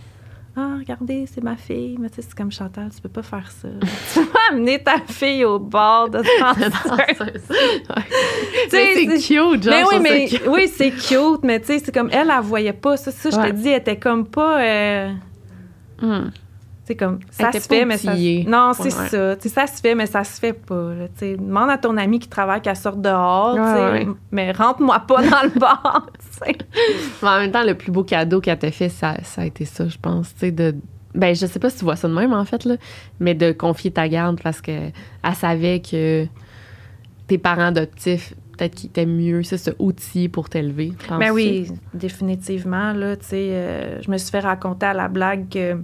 [0.55, 1.97] ah, regardez, c'est ma fille.
[1.99, 3.67] Mais tu sais, c'est comme Chantal, tu peux pas faire ça.
[4.13, 7.41] tu peux pas amener ta fille au bar de danseuse.
[8.69, 9.73] C'est cute, genre.
[9.73, 10.41] Mais oui, mais cute.
[10.47, 13.11] oui, c'est cute, mais tu sais, c'est comme elle, elle voyait pas ça.
[13.11, 14.61] Ça, je te dis, elle était comme pas.
[14.61, 15.11] euh,
[16.01, 16.29] Hmm.
[16.85, 18.13] C'est comme ça était se fait, mais ça.
[18.13, 19.07] Non, c'est Ouais.
[19.09, 19.35] ça.
[19.37, 20.93] Tu sais, ça se fait, mais ça se fait pas.
[20.93, 21.37] là, tu sais.
[21.37, 24.07] demande à ton ami qui travaille qu'elle sorte dehors, Ouais, ouais.
[24.31, 26.07] mais rentre-moi pas dans le bar.
[27.21, 29.63] Mais en même temps, le plus beau cadeau qu'elle t'a fait, ça, ça a été
[29.63, 30.33] ça, je pense.
[30.33, 30.75] Tu sais, de.
[31.15, 32.75] Ben, je sais pas si tu vois ça de même, en fait, là,
[33.19, 36.25] mais de confier ta garde parce que elle savait que
[37.27, 40.91] tes parents adoptifs, peut-être qu'ils étaient mieux, c'est ce outil pour t'élever.
[41.19, 42.93] Ben oui, définitivement.
[42.93, 45.77] Là, tu sais, euh, je me suis fait raconter à la blague que,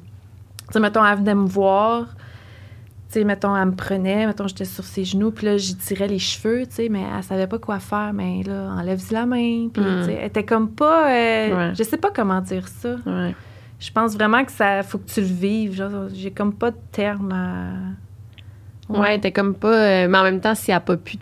[0.70, 4.66] tu sais, mettons, elle venait me voir, tu sais, mettons, elle me prenait, mettons, j'étais
[4.66, 7.58] sur ses genoux, puis là, j'y tirais les cheveux, tu sais, mais elle savait pas
[7.60, 10.00] quoi faire, mais là, enlève-y la main, puis, Mm.
[10.00, 11.76] tu sais, elle était comme pas, euh, Ouais.
[11.76, 12.96] je sais pas comment dire ça.
[13.06, 13.36] Ouais.
[13.80, 16.78] Je pense vraiment que ça, faut que tu le vives, genre, j'ai comme pas de
[16.92, 18.94] terme à...
[18.94, 19.74] Ouais, t'es comme pas.
[19.74, 21.18] euh, mais en même temps, si elle a pas pu.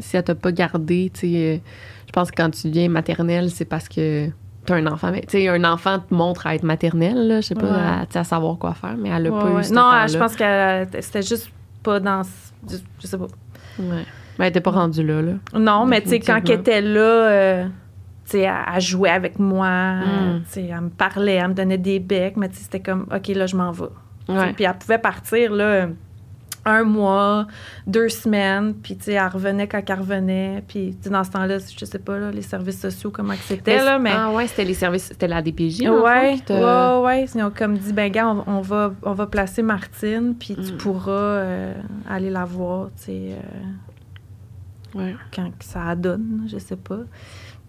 [0.00, 1.58] Si elle t'a pas gardé, tu sais, euh,
[2.06, 4.28] je pense que quand tu deviens maternelle, c'est parce que
[4.68, 5.10] t'as un enfant.
[5.10, 8.06] Mais tu sais, un enfant te montre à être maternelle, là, je sais pas, Ouais.
[8.14, 10.36] à, à savoir quoi faire, mais elle a Ouais, pas eu ce Non, je pense
[10.36, 11.50] que c'était juste
[11.82, 12.22] pas dans...
[12.68, 13.26] Je, sais pas.
[13.78, 14.04] Ouais.
[14.38, 15.32] Mais elle était pas rendue là, là.
[15.58, 17.64] Non, mais tu sais, quand elle était là, euh,
[18.24, 20.42] tu sais, elle, elle jouait avec moi, euh, Mm.
[20.44, 23.06] tu sais, elle me parlait, elle me donnait des becs, mais tu sais, c'était comme,
[23.14, 23.86] OK, là, je m'en vais.
[24.54, 25.88] Puis elle pouvait partir, là,
[26.68, 27.46] un mois,
[27.86, 31.84] deux semaines, puis tu sais, elle revenait quand elle revenait, puis dans ce temps-là, je
[31.84, 34.12] sais pas, là, les services sociaux, comment que c'était, là, mais...
[34.12, 37.24] Ah ouais, c'était les services, c'était la DPJ, Ouais, ouais, ouais.
[37.34, 40.72] Ils ont comme dit, ben, gars, on, on va, on va placer Martine, puis tu
[40.72, 40.76] Mm.
[40.78, 41.74] pourras euh,
[42.08, 45.14] aller la voir, tu sais, euh, Ouais.
[45.34, 47.00] quand ça donne, je sais pas.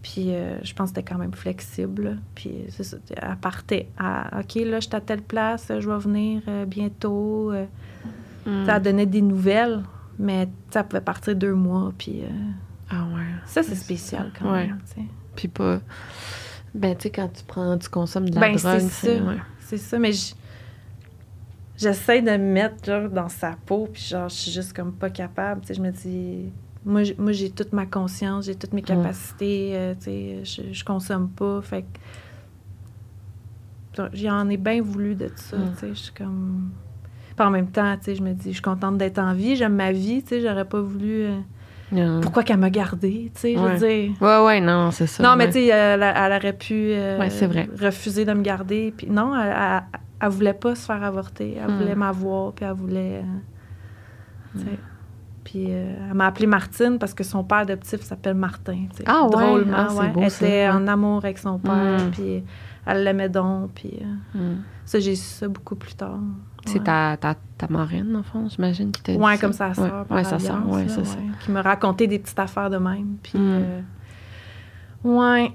[0.01, 2.17] Puis euh, je pense que c'était quand même flexible.
[2.33, 3.89] Puis c'est ça, elle partait.
[3.97, 7.51] à, OK, là, je suis à telle place, je vais venir bientôt.
[8.49, 8.65] Mm.
[8.65, 9.83] Ça donnait des nouvelles,
[10.17, 11.93] mais ça pouvait partir deux mois.
[11.97, 12.27] Puis euh,
[12.89, 13.23] Ah ouais.
[13.45, 14.67] ça, c'est spécial quand Ouais.
[14.67, 14.79] même.
[15.35, 15.79] Puis pas.
[16.73, 18.79] Ben, tu sais, quand tu prends, tu consommes de la Ben, drogue.
[18.79, 19.23] c'est ça.
[19.23, 19.37] ouais.
[19.59, 20.11] C'est ça, mais
[21.77, 25.09] j'essaie de me mettre genre, dans sa peau, puis genre, je suis juste comme pas
[25.09, 25.61] capable.
[25.61, 26.51] Tu sais, je me dis,
[26.85, 31.29] moi, j'ai toute ma conscience, j'ai toutes mes capacités, euh, tu sais, je, je consomme
[31.29, 31.99] pas, fait que
[34.13, 35.71] j'en ai bien voulu de ça, Mm.
[35.73, 36.71] tu sais, je suis comme...
[37.39, 39.55] Puis en même temps, tu sais, je me dis, je suis contente d'être en vie,
[39.55, 41.23] j'aime ma vie, tu sais, j'aurais pas voulu...
[41.93, 44.11] euh, pourquoi qu'elle m'a gardée, tu sais, je veux dire...
[44.19, 45.23] Ouais, ouais, non, c'est ça.
[45.23, 47.69] Non, mais tu sais, elle, elle aurait pu euh, Ouais, vrai.
[47.81, 48.93] refuser de me garder.
[48.97, 49.81] Puis non, elle, elle,
[50.21, 51.55] elle voulait pas se faire avorter.
[51.57, 51.77] Elle Hmm.
[51.77, 53.23] voulait m'avoir, puis elle voulait.
[54.57, 54.61] euh.
[55.45, 58.85] Puis euh, elle m'a appelée Martine parce que son père adoptif s'appelle Martin.
[59.05, 59.29] Ah ouais?
[59.31, 60.09] Drôlement, Ah, c'est ouais.
[60.09, 61.71] beau, Elle ça, était en amour avec son père,
[62.05, 62.11] Hmm.
[62.11, 62.43] puis
[62.89, 63.71] elle l'aimait donc.
[63.75, 64.61] Puis euh, Mm.
[64.85, 66.19] ça, j'ai su ça beaucoup plus tard.
[66.65, 66.83] C'est Ouais.
[66.83, 69.41] ta, ta, ta marraine, en fond, j'imagine, qui t'a dit Ouais, ça?
[69.41, 70.05] comme sa sœur.
[70.09, 71.17] Ouais, sa sœur, là, c'est ça.
[71.39, 73.17] Qui me racontait des petites affaires de même.
[73.23, 73.63] Puis, Hmm.
[73.63, 73.81] euh,
[75.03, 75.51] ouais.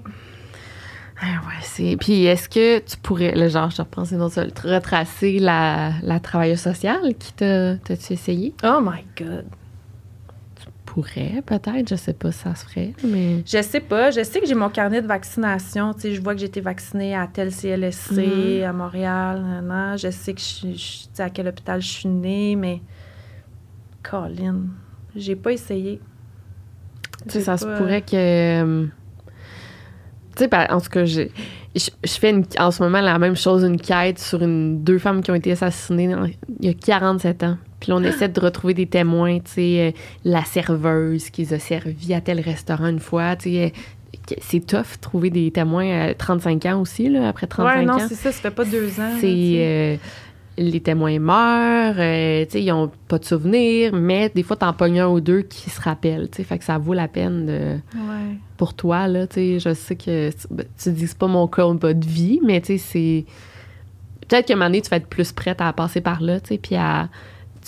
[1.21, 1.95] Ah ouais, c'est.
[1.97, 6.19] Puis est-ce que tu pourrais, le genre, je reprends ces notes, te retracer la, la
[6.19, 7.77] travailleuse sociale qui t'a.
[7.77, 8.53] T'as-tu essayé?
[8.65, 9.45] Oh my God.
[10.95, 13.43] Pourrait, peut-être, je sais pas si ça se ferait, mais.
[13.45, 14.11] Je sais pas.
[14.11, 15.93] Je sais que j'ai mon carnet de vaccination.
[15.93, 19.41] Tu sais, je vois que j'ai été vaccinée à tel CLSC, à Montréal.
[19.41, 19.97] nan, nan.
[19.97, 20.73] Je sais que je,
[21.13, 22.81] sais, à quel hôpital je suis née, mais.
[24.03, 24.61] Colin,
[25.17, 25.99] j'ai pas essayé.
[27.25, 28.15] Tu sais, ça se pourrait que.
[28.15, 28.85] euh,
[30.37, 31.31] Tu sais, en tout cas, j'ai-
[31.75, 34.97] je, je fais une- en ce moment la même chose, une quête sur une, deux
[34.99, 37.57] femmes qui ont été assassinées dans- il y a 47 ans.
[37.85, 39.91] Puis là, on essaie de retrouver des témoins, tu sais, euh,
[40.23, 43.73] la serveuse qui les a servis à tel restaurant une fois, tu sais.
[44.31, 47.93] euh, C'est tough trouver des témoins à 35 ans aussi, là, après 35 Ouais, non,
[47.93, 48.07] ans.
[48.09, 49.11] c'est ça, ça fait pas deux ans.
[49.21, 49.27] C'est
[49.57, 49.97] euh,
[50.57, 54.73] les témoins meurent, euh, tu sais, ils ont pas de souvenirs, mais des fois t'en
[54.73, 57.45] pognes un ou deux qui se rappellent, tu sais, fait que ça vaut la peine
[57.45, 58.35] de, Ouais.
[58.57, 61.93] pour toi là, tu sais, je sais que ben, tu dis c'est pas mon combat
[61.93, 63.25] de vie, mais tu sais c'est
[64.27, 66.47] peut-être qu'à un moment donné tu vas être plus prête à passer par là, tu
[66.53, 67.09] sais, puis à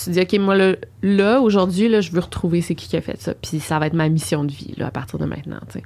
[0.02, 3.02] tu dis OK, moi là, là, aujourd'hui là, je veux retrouver c'est qui qui a
[3.02, 5.60] fait ça, puis ça va être ma mission de vie là à partir de maintenant,
[5.70, 5.84] tu sais.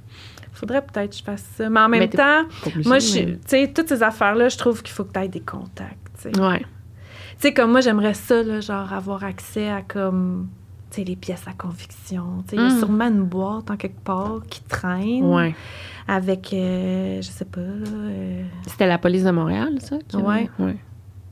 [0.53, 1.69] Faudrait peut-être que je fasse ça.
[1.69, 2.43] Mais en même Mais temps,
[2.85, 5.39] moi, mais- tu sais, toutes ces affaires-là, je trouve qu'il faut que tu aies des
[5.39, 5.97] contacts.
[6.21, 6.39] tu sais.
[6.41, 6.59] ouais.
[6.59, 10.49] Tu sais, comme moi, j'aimerais ça, là, genre, avoir accès à comme,
[10.91, 12.43] tu sais, les pièces à conviction.
[12.47, 12.77] Tu sais, il y a Mm.
[12.79, 15.55] sûrement une boîte en quelque part qui traîne Ouais.
[16.07, 20.49] avec, euh, je sais pas, là, euh, C'était la police de Montréal ça qui avait-
[20.59, 20.75] Ouais.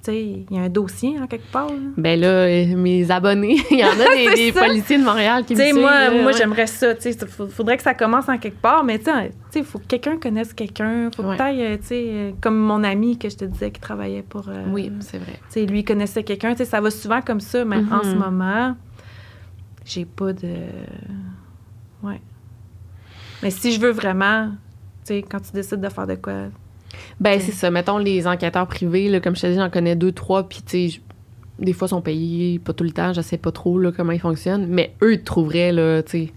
[0.08, 1.68] Il y a un dossier en quelque part.
[1.68, 1.76] là.
[1.97, 5.62] Ben là, euh, mes abonnés, il y en a des, policiers de Montréal qui me
[5.62, 5.76] suivent.
[5.80, 6.34] moi, là, moi ouais.
[6.34, 6.93] j'aimerais ça.
[7.06, 7.16] Il
[7.50, 10.54] faudrait que ça commence en quelque part, mais tu sais, il faut que quelqu'un connaisse
[10.54, 11.10] quelqu'un.
[11.16, 11.38] faut Ouais.
[11.38, 14.47] que euh, tu sais, euh, comme mon ami que je te disais qui travaillait pour.
[14.50, 15.66] euh, Oui, c'est vrai.
[15.68, 16.56] Lui connaissait quelqu'un.
[16.56, 18.20] Ça va souvent comme ça, mais en ce Mhm.
[18.20, 18.76] moment,
[19.86, 20.56] j'ai pas de.
[22.04, 22.22] Ouais.
[23.43, 24.50] Mais si je veux vraiment,
[25.06, 26.34] tu sais, quand tu décides de faire de quoi.
[27.20, 27.70] Ben, c'est ça.
[27.72, 30.90] Mettons, les enquêteurs privés, là, comme je te dis, j'en connais deux, trois, puis tu
[30.90, 31.02] sais,
[31.60, 34.14] des fois, ils sont payés, pas tout le temps, je sais pas trop là, comment
[34.14, 36.34] ils fonctionnent, mais eux, ils te trouveraient, là, tu sais.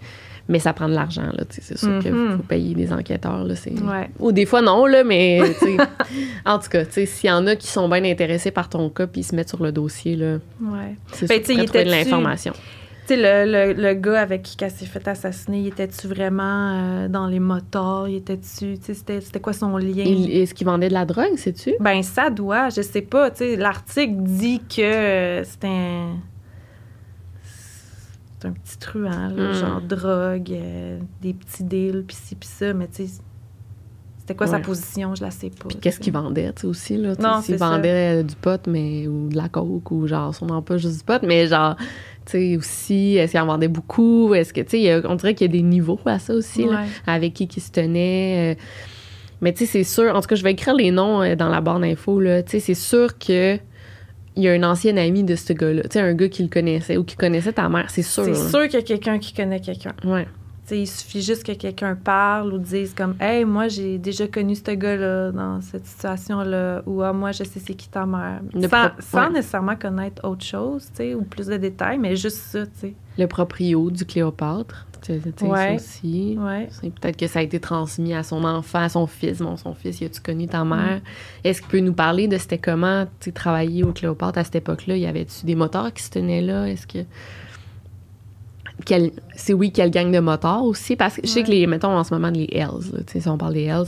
[0.48, 2.36] Mais ça prend de l'argent, là, tu sais, c'est sûr qu'il Mhm.
[2.38, 3.54] faut payer des enquêteurs, là.
[3.66, 4.10] Ouais.
[4.18, 5.76] Ou des fois, non, là, mais, tu sais,
[6.44, 8.90] en tout cas, tu sais, s'il y en a qui sont bien intéressés par ton
[8.90, 10.96] cas, puis ils se mettent sur le dossier, là, Ouais.
[11.12, 12.52] c'est Ben, sûr tu sais, de l'information.
[12.52, 12.58] Tu
[13.08, 17.08] sais, le, le, le gars avec qui elle s'est fait assassiner, il était-tu vraiment euh,
[17.08, 18.08] dans les motards?
[18.08, 18.78] Il était-tu.
[18.78, 20.04] Tu sais, c'était, c'était quoi son lien?
[20.04, 21.74] Il- Est-ce qu'ils vendaient de la drogue, sais-tu?
[21.80, 23.30] Ben, ça doit, je sais pas.
[23.30, 26.16] Tu sais, l'article dit que euh, c'est un.
[28.40, 29.54] C'est un petit truand, là, Mm.
[29.54, 33.20] genre drogue, euh, des petits deals, pis ci, pis ça, mais tu sais,
[34.18, 35.14] c'était quoi sa position?
[35.14, 35.68] Je la sais pas.
[35.68, 36.10] Puis qu'est-ce tu sais.
[36.10, 37.14] qu'ils vendaient, tu sais, aussi, là?
[37.14, 37.56] tu Non, ça.
[37.56, 41.04] vendaient euh, du pot, mais, ou de la coke, ou genre, sûrement pas juste du
[41.04, 41.84] pot, mais genre, tu
[42.30, 44.32] sais, aussi, est-ce qu'ils en vendaient beaucoup?
[44.34, 46.84] Est-ce que, tu sais, on dirait qu'il y a des niveaux à ça aussi, là,
[47.06, 48.54] avec qui qui se tenait.
[48.54, 48.60] euh.
[49.40, 51.48] Mais tu sais, c'est sûr, en tout cas, je vais écrire les noms euh, dans
[51.48, 52.42] la barre d'infos, là.
[52.44, 53.56] Tu sais, c'est sûr que
[54.34, 56.48] il y a un ancien ami de ce gars-là, tu sais, un gars qui le
[56.48, 58.24] connaissait ou qui connaissait ta mère, c'est sûr.
[58.24, 59.92] C'est sûr qu'il y a quelqu'un qui connaît quelqu'un.
[60.04, 60.26] Ouais.
[60.74, 64.70] Il suffit juste que quelqu'un parle ou dise comme Hey, moi, j'ai déjà connu ce
[64.70, 68.40] gars-là dans cette situation-là, ou Ah, moi, je sais c'est qui ta mère.
[68.54, 69.32] Le sans pro- sans ouais.
[69.34, 72.94] nécessairement connaître autre chose, tu sais, ou plus de détails, mais juste ça, tu sais.
[73.18, 74.86] Le proprio du Cléopâtre,
[75.42, 75.56] Ouais.
[75.70, 76.38] ça aussi.
[76.38, 76.68] Ouais.
[77.00, 79.38] Peut-être que ça a été transmis à son enfant, à son fils.
[79.40, 81.00] Bon, son fils, y a-tu connu ta mère?
[81.42, 84.96] Est-ce qu'il peut nous parler de c'était comment, travailler au Cléopâtre à cette époque-là?
[84.96, 86.66] Y avait-tu des moteurs qui se tenaient là?
[86.68, 86.98] Est-ce que.
[89.36, 90.96] C'est oui, quelle gang de motards aussi?
[90.96, 91.44] Parce que je sais Ouais.
[91.46, 93.86] que les, mettons en ce moment, les Hells, si on parle des Hells,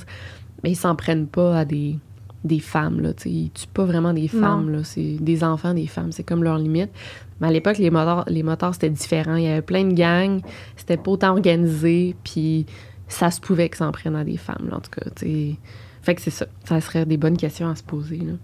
[0.63, 1.99] mais ils s'en prennent pas à des,
[2.45, 3.11] des femmes, là.
[3.27, 4.79] Ils tuent pas vraiment des femmes, là.
[4.85, 6.13] C'est des enfants, des femmes.
[6.13, 6.91] C'est comme leur limite.
[7.41, 9.37] Mais à l'époque, les motards, les motards, c'était différent.
[9.37, 10.41] Il y avait plein de gangs.
[10.77, 12.15] C'était pas autant organisé.
[12.25, 12.67] Puis
[13.09, 15.11] ça se pouvait qu'ils s'en prennent à des femmes, là, en tout cas.
[15.17, 15.57] tu.
[16.03, 16.47] Fait que c'est ça.
[16.65, 18.19] Ça serait des bonnes questions à se poser.
[18.19, 18.35] Là.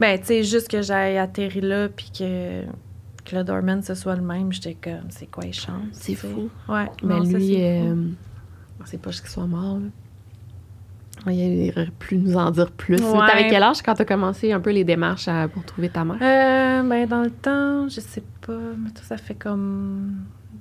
[0.00, 2.62] Ben, tu sais, juste que j'aille atterri là, puis que,
[3.24, 5.86] que le doorman, ce soit le même, j'étais comme C'est quoi les chances?
[5.92, 6.50] C'est fou.
[6.68, 6.86] Ouais.
[7.02, 7.94] Mais non, lui, euh,
[8.84, 9.78] c'est pas qu'il soit mort.
[9.78, 11.32] Là.
[11.32, 12.96] Il aurait pu nous en dire plus.
[13.00, 13.26] Mais Ouais.
[13.28, 16.16] T'avais quel âge quand t'as commencé un peu les démarches à- pour trouver ta mère?
[16.20, 20.16] Euh, ben, dans le temps, je sais pas, mais tout ça fait comme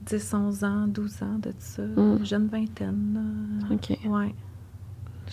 [0.05, 1.82] 10, 11 ans, 12 ans de ça.
[1.82, 2.24] Mm.
[2.24, 3.14] Jeune vingtaine,
[3.70, 3.76] là.
[3.76, 3.97] OK.
[4.05, 4.36] Ouais.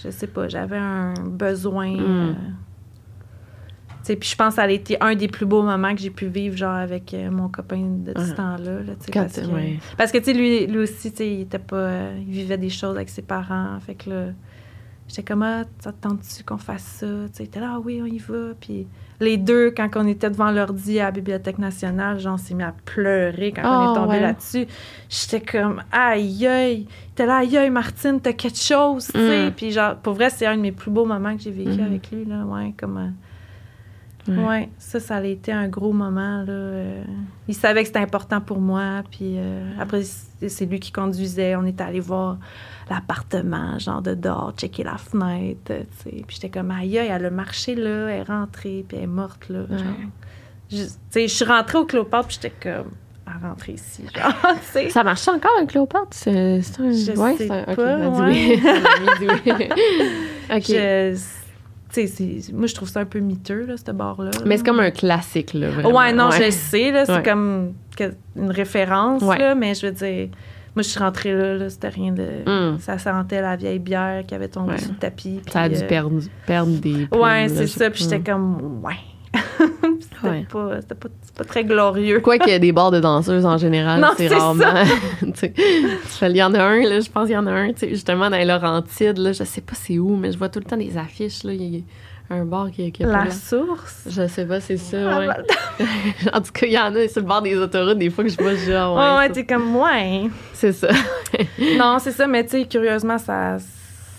[0.03, 1.91] Je sais pas, j'avais un besoin.
[1.91, 2.01] Mm.
[2.01, 2.33] euh,
[4.05, 6.27] puis je pense que ça a été un des plus beaux moments que j'ai pu
[6.27, 8.35] vivre, genre, avec euh, mon copain de ce Ah.
[8.35, 8.73] temps-là.
[8.81, 9.79] là, tu sais, Quand parce, t'es- que, ouais.
[9.97, 11.77] parce que, tu sais, lui, lui aussi, il était pas...
[11.77, 13.79] euh, il vivait des choses avec ses parents.
[13.81, 14.25] Fait que là,
[15.09, 17.07] j'étais comme, ah, t'attends-tu qu'on fasse ça?
[17.39, 18.55] Il était là, ah oui, on y va.
[18.61, 18.87] Puis
[19.21, 22.63] les deux, quand on était devant l'ordi à la Bibliothèque nationale, genre, on s'est mis
[22.63, 24.21] à pleurer quand on est tombé ouais.
[24.21, 24.67] là-dessus.
[25.09, 26.87] J'étais comme, aïe, aïe.
[26.89, 29.49] Il était là, aïe, aïe, Martine, t'as quelque chose, tu sais.
[29.49, 29.53] Mm.
[29.53, 31.85] Puis genre, pour vrai, c'est un de mes plus beaux moments que j'ai vécu Mhm.
[31.87, 32.45] avec lui, là.
[32.45, 32.97] Ouais, comme...
[32.97, 33.09] euh,
[34.27, 34.45] Ouais.
[34.45, 36.43] Ouais, ça, ça a été un gros moment.
[36.43, 36.53] Là.
[36.53, 37.05] euh.
[37.47, 39.03] Il savait que c'était important pour moi.
[39.11, 41.57] Puis euh, après, c'est lui qui conduisait.
[41.57, 42.37] On était allé voir
[42.91, 45.73] l'appartement, genre de dehors, checker la fenêtre.
[46.05, 49.49] Puis j'étais comme, aïe, elle a marché là, elle est rentrée, puis elle est morte
[49.49, 49.61] là.
[49.61, 50.09] Ouais.
[50.71, 52.91] Je, suis rentrée au Cléopâtre, puis j'étais comme,
[53.27, 54.05] ah rentrer ici.
[54.15, 54.91] Genre.
[54.91, 56.09] Ça marche encore avec Cléopâtre?
[56.13, 56.61] C'est un...
[56.61, 57.75] Je ouais, sais c'est un...
[57.75, 58.61] pas, ouais.
[59.21, 59.69] oui.
[60.51, 60.63] Oui.
[60.67, 61.38] Je-
[62.53, 64.31] moi, je trouve ça un peu miteux, là, ce bar-là.
[64.47, 65.97] Mais c'est comme un classique, là, vraiment.
[65.99, 67.23] Ouais, non, je le sais, là, c'est Ouais.
[67.23, 67.73] comme
[68.37, 69.39] une référence, Ouais.
[69.39, 70.29] là, mais je veux dire,
[70.77, 72.27] moi, je suis rentrée là, là c'était rien de...
[72.47, 72.79] Mm.
[72.79, 75.41] Ça sentait la vieille bière qui avait tombé sur le tapis.
[75.51, 78.95] Ça a dû euh, perdre, perdre des plumes, Ouais, c'est ça, puis j'étais comme, ouais.
[80.01, 80.47] c'était Ouais.
[80.51, 82.21] pas, c'était pas, pas très glorieux.
[82.21, 84.65] Quoi qu'il y ait des bars de danseuses en général, c'est rarement.
[86.23, 88.37] Il y en a un, là, je pense qu'il y en a un, justement dans
[88.37, 90.97] les Laurentides, là, je sais pas c'est où, mais je vois tout le temps des
[90.97, 91.45] affiches.
[91.45, 91.85] Là, il y
[92.31, 94.03] a un bar qui, qui a pas La source?
[94.11, 95.27] Je sais pas, c'est ça, Ah, ouais.
[95.27, 95.45] Val-
[96.35, 98.31] en tout cas, il y en a sur le bord des autoroutes, des fois que
[98.31, 100.29] je vois, ah, ouais, Ouais, ouais, ça, t'es comme, ouais.
[100.53, 100.89] c'est ça.
[101.79, 103.57] non, c'est ça, mais tu sais, curieusement, ça,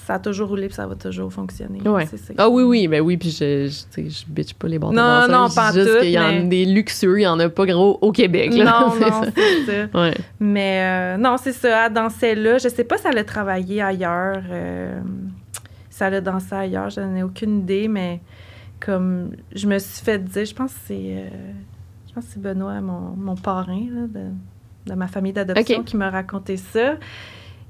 [0.09, 1.87] ça a toujours roulé puis ça va toujours fonctionner.
[1.87, 2.07] Ouais.
[2.39, 5.47] Ah oui, oui, ben oui, puis je, je, je bitch pas les bars Non, non,
[5.53, 7.67] pas juste tout, qu'il y en a mais- des luxueux, il y en a pas
[7.67, 8.63] gros au Québec, là.
[8.81, 9.31] Non, C'est non, ça.
[9.35, 9.99] c'est ça.
[10.01, 10.13] Ouais.
[10.39, 12.57] Mais euh, non, c'est ça, elle dansait là.
[12.57, 14.99] Je sais pas si elle a travaillé ailleurs, euh,
[15.91, 18.19] si elle a dansé ailleurs, je n'en ai aucune idée, mais
[18.79, 21.27] comme je me suis fait dire, je pense que c'est euh,
[22.07, 25.97] je pense que c'est Benoît, mon, mon parrain là, de, de ma famille d'adoption, qui
[25.97, 26.95] m'a raconté ça.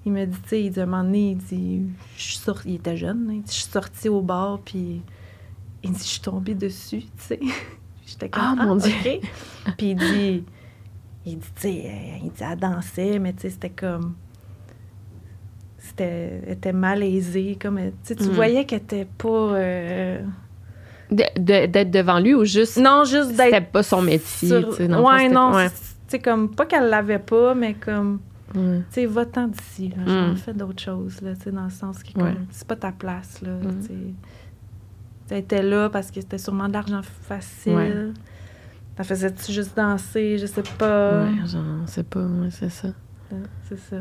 [0.05, 1.81] Il m'a dit, tu sais, il dit, à un moment donné, il dit,
[2.17, 5.01] je suis sorti, il était jeune, hein, il dit, je suis sortie au bar, puis
[5.83, 7.39] il dit, je suis tombée dessus, tu sais.
[8.05, 8.91] J'étais comme, Ah, mon Dieu.
[9.05, 9.21] OK.
[9.77, 10.43] Puis il dit,
[11.25, 14.15] il dit, tu sais, euh, il dit, elle dansait, mais tu sais, c'était comme.
[15.77, 16.41] C'était.
[16.45, 17.79] Elle était malaisée, comme.
[18.05, 18.31] Tu Mm.
[18.31, 19.27] voyais qu'elle était pas.
[19.29, 20.21] euh,
[21.11, 22.77] De- de- D'être devant lui ou juste.
[22.77, 23.45] Non, juste d'être.
[23.45, 24.93] C'était pas son métier, sur- tu sais.
[24.95, 25.67] Ouais, non, ouais.
[26.07, 26.49] c'est- comme.
[26.53, 28.19] Pas qu'elle l'avait pas, mais comme.
[28.55, 28.79] Ouais.
[28.89, 30.35] Tu sais, va-t'en d'ici, Mm.
[30.35, 32.11] fais d'autres choses, là, sais, dans le sens Ouais.
[32.13, 32.45] comme.
[32.51, 33.51] C'est pas ta place, là.
[33.51, 33.81] Mm.
[33.81, 35.35] Tu sais.
[35.37, 37.73] Était là parce que c'était sûrement de l'argent facile.
[37.75, 37.93] Ouais.
[38.97, 41.23] Elle faisait-tu juste danser, je sais pas?
[41.23, 42.89] Ouais, genre, c'est pas, ouais, c'est ça.
[43.69, 43.97] C'est ça.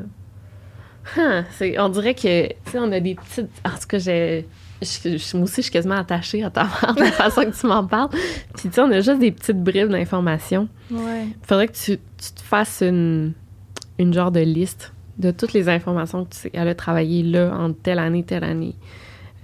[1.17, 3.51] Huh, c'est, on dirait que, tu sais, on a des petites.
[3.65, 4.49] En tout cas, j'ai.
[4.83, 7.59] je- je- moi aussi, je suis quasiment attachée à ta mère, de la façon que
[7.59, 8.09] tu m'en parles.
[8.55, 10.69] Puis, tu sais, on a juste des petites bribes d'informations.
[10.91, 11.29] Ouais.
[11.43, 13.33] Faudrait que tu, tu te fasses une,
[13.99, 17.53] une genre de liste de toutes les informations que tu sais qu'elle a travaillé là,
[17.57, 18.75] en telle année, telle année.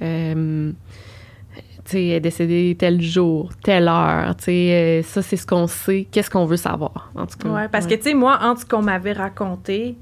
[0.02, 0.70] Euh,
[1.84, 4.34] tu sais, elle est décédée tel jour, telle heure.
[4.36, 6.06] Tu sais, euh, ça, c'est ce qu'on sait.
[6.10, 7.48] Qu'est-ce qu'on veut savoir, en tout cas.
[7.48, 9.96] Ouais, parce que, tu sais, moi, entre ce qu'on m'avait raconté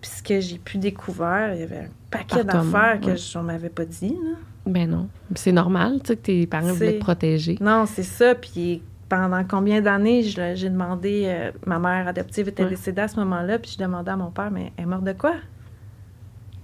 [0.00, 3.16] puis ce que j'ai pu découvrir, il y avait un paquet d'affaires que ouais.
[3.16, 4.10] je- on m'avait pas dit.
[4.10, 4.36] là.
[4.66, 5.08] Ben non.
[5.34, 7.56] C'est normal, tu sais, que tes parents voulaient te protéger.
[7.60, 8.34] Non, c'est ça.
[8.34, 11.24] Puis pendant combien d'années, j'ai demandé...
[11.26, 12.70] euh, ma mère adoptive était Ouais.
[12.70, 15.12] décédée à ce moment-là, puis je demandais à mon père, mais elle est morte de
[15.12, 15.34] quoi?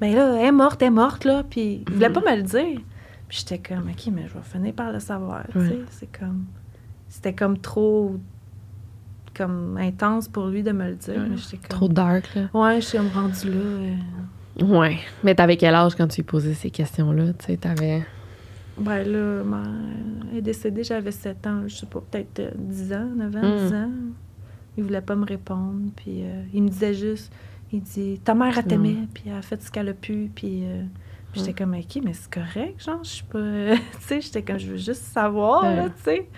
[0.00, 1.42] Ben là, elle est morte, elle est morte, là.
[1.48, 2.14] Puis il voulait Mhm.
[2.14, 2.80] pas me le dire.
[3.28, 5.78] Puis j'étais comme, OK, mais je vais finir par le savoir, tu sais.
[5.90, 6.44] C'est comme...
[7.08, 8.16] C'était comme trop...
[9.36, 11.14] comme intense pour lui de me le dire.
[11.16, 11.26] Ouais.
[11.30, 11.68] mais j'étais comme...
[11.68, 12.42] Trop dark, là.
[12.52, 13.56] Ouais, je suis rendue là.
[13.56, 13.94] euh,
[14.64, 14.98] Ouais.
[15.24, 17.32] Mais t'avais quel âge quand tu lui posais ces questions-là?
[17.38, 18.04] Tu sais, t'avais...
[18.78, 19.62] Ben là, ma...
[20.32, 23.40] elle est décédée, j'avais 7 ans, je sais pas, peut-être euh, 10 ans, 9 ans,
[23.42, 23.66] Mm.
[23.68, 23.90] 10 ans.
[24.76, 27.32] Il voulait pas me répondre, puis euh, il me disait juste,
[27.72, 30.64] il dit, ta mère, elle t'aimait, puis elle a fait ce qu'elle a pu, puis
[30.64, 30.82] euh,
[31.32, 33.38] j'étais comme, OK, mais c'est correct, genre, je suis pas...
[33.76, 36.28] tu sais, j'étais comme, je veux juste savoir, là, tu sais.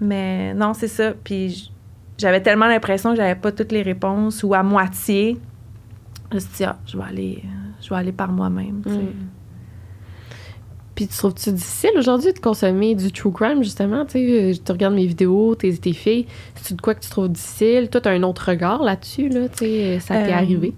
[0.00, 1.70] Mais non, c'est ça, puis
[2.18, 5.38] j'avais tellement l'impression que j'avais pas toutes les réponses, ou à moitié.
[6.30, 7.48] Je me suis dit, ah, je vais aller, euh,
[7.80, 8.98] je vais aller par moi-même, tu sais.
[11.00, 14.04] Puis tu trouves-tu difficile aujourd'hui de consommer du true crime, justement?
[14.04, 16.26] Tu sais, euh, tu regardes mes vidéos, tes, tes filles,
[16.56, 17.88] c'est de quoi que tu trouves difficile?
[17.88, 20.74] Toi, t'as un autre regard là-dessus, là, tu sais, ça t'est Euh, arrivé?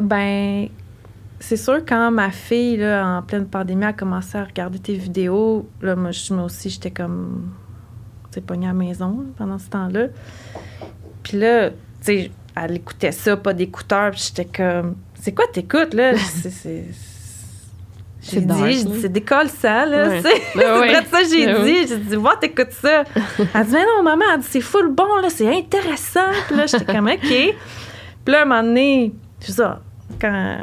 [0.00, 0.66] Ben,
[1.38, 5.68] c'est sûr, quand ma fille, là, en pleine pandémie, a commencé à regarder tes vidéos,
[5.80, 7.52] là, moi, je- moi aussi, j'étais comme,
[8.32, 10.06] tu sais, pognée à la maison là, pendant ce temps-là.
[11.22, 15.94] Puis là, tu sais, elle écoutait ça, pas d'écouteurs, puis j'étais comme, c'est quoi t'écoutes,
[15.94, 16.16] là?
[16.18, 16.86] C'est...
[18.22, 20.22] J'ai dit, j'ai dit, c'est décolle ça, là, Ouais.
[20.22, 20.28] sais.
[20.30, 20.88] Ben c'est ouais.
[20.92, 21.88] vrai de ça que j'ai Ben dit.
[21.88, 23.02] J'ai dit, va, t'écoutes ça.
[23.38, 26.30] Elle dit, mais non, maman, elle dit, c'est full bon, là, c'est intéressant.
[26.46, 27.18] Puis là, j'étais comme, OK.
[27.20, 27.54] Puis
[28.32, 29.80] là, un moment donné, c'est ça,
[30.20, 30.58] quand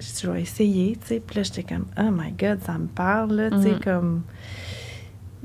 [0.00, 1.22] j'ai dit, je vais essayer, tu sais.
[1.24, 3.80] Puis là, j'étais comme, oh my God, ça me parle, là, tu sais, Mhm.
[3.84, 4.22] comme.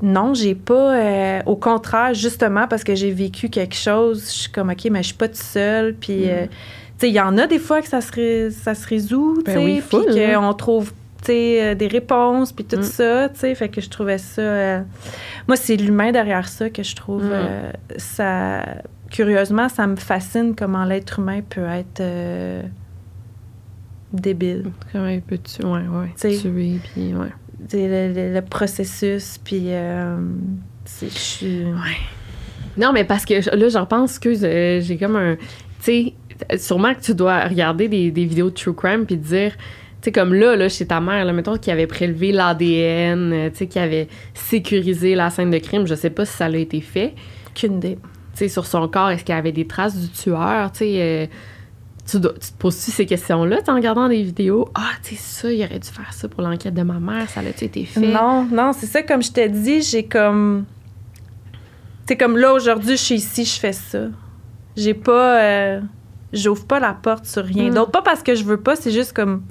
[0.02, 0.94] Non, j'ai pas.
[0.96, 5.02] euh, au contraire, justement, parce que j'ai vécu quelque chose, je suis comme, OK, mais
[5.02, 5.94] je suis pas toute seule.
[5.94, 6.26] Puis, tu
[6.98, 9.44] sais, il y en a des fois que ça se, ré- ça se résout, tu
[9.44, 9.98] Ben sais, oui, puis
[10.34, 10.92] qu'on trouve, sais,
[11.28, 12.82] euh, des réponses, puis tout Mm.
[12.82, 13.54] ça, tu sais.
[13.54, 14.40] Fait que je trouvais ça.
[14.42, 14.82] euh,
[15.48, 17.24] moi, c'est l'humain derrière ça que je trouve.
[17.24, 17.30] Mm.
[17.32, 18.64] euh, ça.
[19.10, 22.00] Curieusement, ça me fascine comment l'être humain peut être
[24.12, 24.70] débile.
[24.92, 25.64] Comment un peu tu...
[25.64, 26.12] Ouais, ouais.
[26.16, 26.36] T'sais.
[26.36, 27.28] Tuer, puis ouais.
[27.72, 29.68] Le, le- le processus, puis.
[30.84, 31.64] c'est- je suis.
[32.76, 35.36] Non, mais parce que là, j'en pense que j'ai comme un.
[35.82, 36.14] Tu
[36.50, 39.52] sais, sûrement que tu dois regarder des, des vidéos de true crime puis te dire.
[40.00, 43.50] Tu sais, comme là, là, chez ta mère, là, mettons qui avait prélevé l'ADN, euh,
[43.50, 45.86] tu sais, qui avait sécurisé la scène de crime.
[45.86, 47.14] Je sais pas si ça a été fait.
[47.54, 47.98] Qu'une idée.
[48.32, 50.72] Tu sais, sur son corps, est-ce qu'il y avait des traces du tueur?
[50.72, 51.26] Tu sais, euh,
[52.10, 54.68] tu, dois- tu te poses-tu ces questions-là, tu en regardant des vidéos?
[54.74, 57.40] Ah, tu sais, ça, il aurait dû faire ça pour l'enquête de ma mère, ça
[57.40, 58.00] a-tu été fait?
[58.00, 60.64] Non, non, c'est ça, comme je t'ai dit, j'ai comme.
[62.06, 64.06] C'est comme là, aujourd'hui, je suis ici, je fais ça.
[64.76, 65.40] J'ai pas.
[65.42, 65.80] euh,
[66.32, 67.74] J'ouvre pas la porte sur rien Mm.
[67.74, 67.90] d'autre.
[67.90, 69.42] Pas parce que je veux pas, c'est juste comme.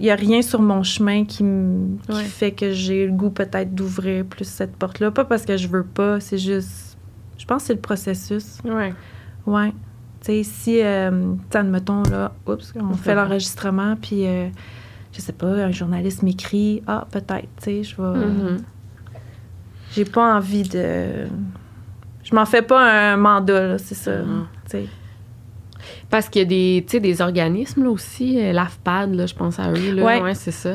[0.00, 2.24] Il y a rien sur mon chemin qui, me- Ouais.
[2.24, 5.10] fait que j'ai le goût peut-être d'ouvrir plus cette porte-là.
[5.12, 6.98] Pas parce que je veux pas, c'est juste.
[7.38, 8.58] Je pense que c'est le processus.
[8.64, 8.92] Ouais.
[9.46, 9.70] Ouais.
[10.20, 14.48] Tu sais, si, euh, admettons, là, oups, on fait l'enregistrement, puis, euh,
[15.12, 18.26] je sais pas, un journaliste m'écrit, ah, peut-être, tu sais, je vais.
[18.26, 18.56] Mhm.
[19.92, 21.26] J'ai pas envie de.
[22.24, 24.22] Je m'en fais pas un mandat, là, c'est ça.
[24.22, 24.46] Mhm.
[24.64, 24.86] Tu sais.
[26.14, 29.72] Parce qu'il y a des, des organismes là aussi, euh, l'AFPAD, là, je pense à
[29.72, 29.94] eux.
[29.94, 30.22] Là, Ouais.
[30.22, 30.74] ouais, c'est ça.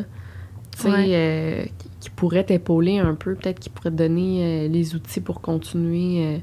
[0.76, 1.06] Tu sais, Ouais.
[1.10, 5.22] euh, qui, qui pourraient t'épauler un peu, peut-être qu'ils pourraient te donner euh, les outils
[5.22, 6.42] pour continuer.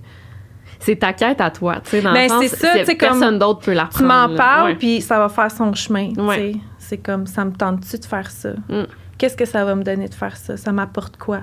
[0.78, 3.72] C'est ta quête à toi, tu sais, dans Ben, c'est ça, comme personne d'autre peut
[3.74, 6.54] la Tu m'en parles, puis ça va faire son chemin, Ouais.
[6.78, 8.52] C'est comme, ça me tente-tu de faire ça?
[8.70, 8.84] Mm.
[9.18, 10.56] Qu'est-ce que ça va me donner de faire ça?
[10.56, 11.40] Ça m'apporte quoi?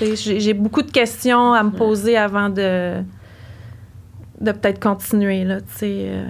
[0.00, 3.02] J'ai beaucoup de questions à me poser avant de,
[4.40, 6.24] de peut-être continuer, là, tu sais, euh,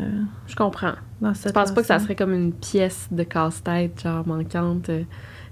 [0.47, 0.93] Je comprends.
[1.21, 4.89] dans Je pense pas que ça serait comme une pièce de casse-tête, genre manquante.
[4.91, 5.03] euh.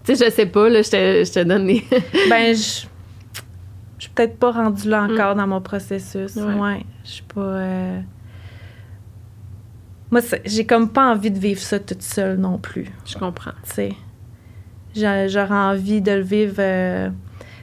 [0.04, 1.84] Tu sais, je sais pas, là, je te, je te donne les.
[2.28, 2.86] Ben, je
[3.98, 6.34] je suis peut-être pas rendue là encore dans mon processus.
[6.34, 6.54] Ouais.
[6.54, 6.82] Ouais.
[7.04, 7.40] Je suis pas.
[7.40, 8.00] euh,
[10.10, 12.86] Moi, j'ai comme pas envie de vivre ça toute seule non plus.
[13.06, 13.52] je comprends.
[13.64, 13.92] Tu sais.
[14.94, 16.56] J'a- J'aurais envie de le vivre.
[16.58, 17.08] euh,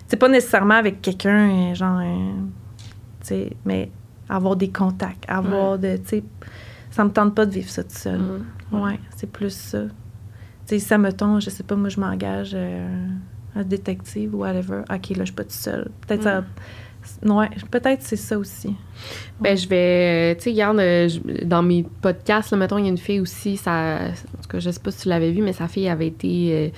[0.08, 2.00] C'est pas nécessairement avec quelqu'un, genre.
[2.00, 2.32] euh,
[3.22, 3.92] Tu sais, mais
[4.30, 5.98] avoir des contacts, avoir de.
[5.98, 6.24] Tu sais,
[6.92, 8.20] ça me tente pas de vivre ça toute seule.
[8.72, 8.82] Mhm.
[8.82, 9.84] Ouais, c'est plus ça.
[9.84, 9.90] Tu
[10.66, 13.08] sais, ça me tombe, je sais pas, moi, je m'engage euh,
[13.56, 14.82] un détective ou whatever.
[14.90, 15.90] OK, là, je suis pas toute seule.
[16.08, 16.44] Peut-être ça.
[17.26, 18.76] Ouais, peut-être c'est ça aussi.
[19.40, 20.34] Ben, je vais.
[20.34, 22.98] euh, Tu sais, regarde, euh, je- dans mes podcasts, là, mettons, il y a une
[22.98, 24.00] fille aussi, ça,
[24.38, 26.52] en tout cas, je sais pas si tu l'avais vu, mais sa fille avait été
[26.54, 26.70] euh,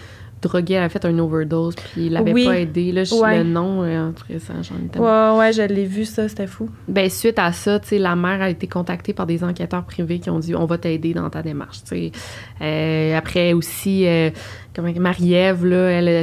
[0.41, 2.45] droguée, elle a fait une overdose, puis il l'avait Oui.
[2.45, 2.91] pas aidé.
[2.91, 3.37] Là, je- Ouais.
[3.39, 4.99] le nom, euh, en tout cas, ça, j'en étais.
[4.99, 6.69] Ouais, ouais, je l'ai vu, ça, c'était fou.
[6.87, 10.19] Ben, suite à ça, tu sais, la mère a été contactée par des enquêteurs privés
[10.19, 11.83] qui ont dit on va t'aider dans ta démarche.
[11.83, 12.11] tu sais.
[12.61, 14.29] Euh, après aussi, euh,
[14.97, 15.65] Marie-Ève,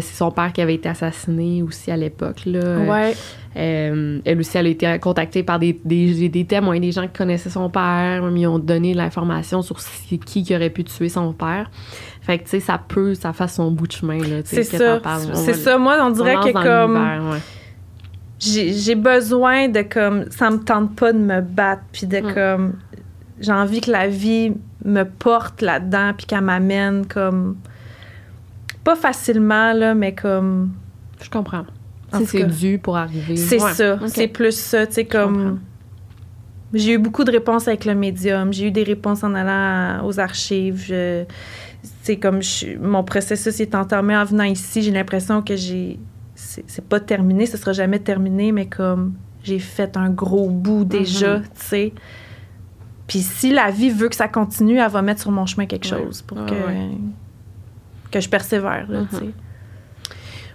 [0.02, 2.42] c'est son père qui avait été assassiné aussi à l'époque.
[2.46, 2.78] Là.
[2.80, 3.14] Ouais.
[3.56, 7.16] euh, elle aussi, elle a été contactée par des, des, des témoins, des gens qui
[7.18, 9.78] connaissaient son père, même ils ont donné l'information sur
[10.24, 11.70] qui qui aurait pu tuer son père.
[12.28, 14.42] Fait que, tu sais, ça peut, ça fasse son bout de chemin, là.
[14.42, 15.00] tu sais, C'est ça.
[15.34, 15.78] C'est ça.
[15.78, 16.94] Moi, on dirait que comme.
[17.32, 17.38] ouais.
[18.38, 22.34] j'ai besoin de comme ça me tente pas de me battre puis de Mm.
[22.34, 22.72] comme
[23.40, 24.52] j'ai envie que la vie
[24.84, 27.56] me porte là-dedans puis qu'elle m'amène comme
[28.84, 30.72] pas facilement là mais comme
[31.22, 31.64] Je comprends.
[32.24, 33.36] C'est dû pour arriver.
[33.36, 33.72] c'est Ouais.
[33.72, 35.60] ça c'est plus ça tu sais comme
[36.74, 40.20] j'ai eu beaucoup de réponses avec le médium j'ai eu des réponses en allant aux
[40.20, 41.24] archives je-
[42.08, 45.98] c'est comme je- mon processus est entamé en venant ici j'ai l'impression que j'ai
[46.34, 49.12] c'est pas terminé ce sera jamais terminé mais comme
[49.44, 51.42] j'ai fait un gros bout déjà Mhm.
[51.42, 51.92] tu sais
[53.06, 55.90] puis si la vie veut que ça continue elle va mettre sur mon chemin quelque
[55.94, 56.02] Ouais.
[56.04, 56.88] chose pour Ouais, que ouais.
[58.10, 59.20] que je persévère là, tu Mhm.
[59.20, 59.32] sais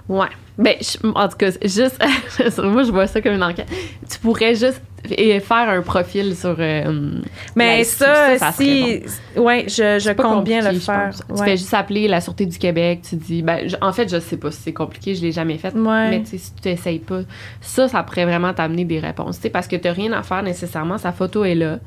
[0.10, 0.28] Ouais.
[0.58, 2.00] Ben, je- en tout cas, juste.
[2.64, 3.68] moi, je vois ça comme une enquête.
[4.10, 6.56] Tu pourrais juste et faire un profil sur.
[6.60, 7.20] euh,
[7.58, 9.02] mais ça, si
[9.36, 11.10] ouais je, je compte bien le faire.
[11.36, 14.20] Tu fais juste appeler la Sûreté du Québec, tu dis, ben, je- en fait, je
[14.20, 16.10] sais pas si c'est compliqué, je l'ai jamais fait, Ouais.
[16.10, 17.20] mais tu si tu t'essayes pas,
[17.60, 20.98] ça, ça pourrait vraiment t'amener des réponses, tu parce que t'as rien à faire nécessairement,
[20.98, 21.80] sa photo est là,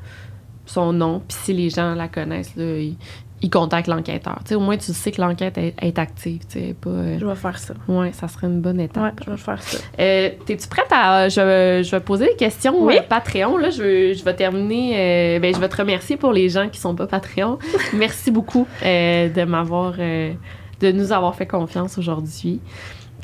[0.67, 2.97] son nom, puis si les gens la connaissent, là, ils,
[3.43, 6.41] ils contactent l'enquêteur, au moins tu sais que l'enquête est, est active,
[6.81, 6.89] pas...
[6.89, 9.03] euh, je vais faire ça ouais, ça serait une bonne étape.
[9.03, 11.29] ouais je vais faire ça Euh, T'es-tu prête à.
[11.29, 12.97] Je, vais- je vais poser des questions Oui.
[12.99, 13.59] euh, Patreon.
[13.59, 14.95] Là, je, je vais terminer.
[15.37, 17.59] euh, ben, je vais te remercier pour les gens qui sont pas Patreon.
[17.95, 19.93] Merci beaucoup de m'avoir.
[19.93, 22.61] de nous avoir fait confiance aujourd'hui.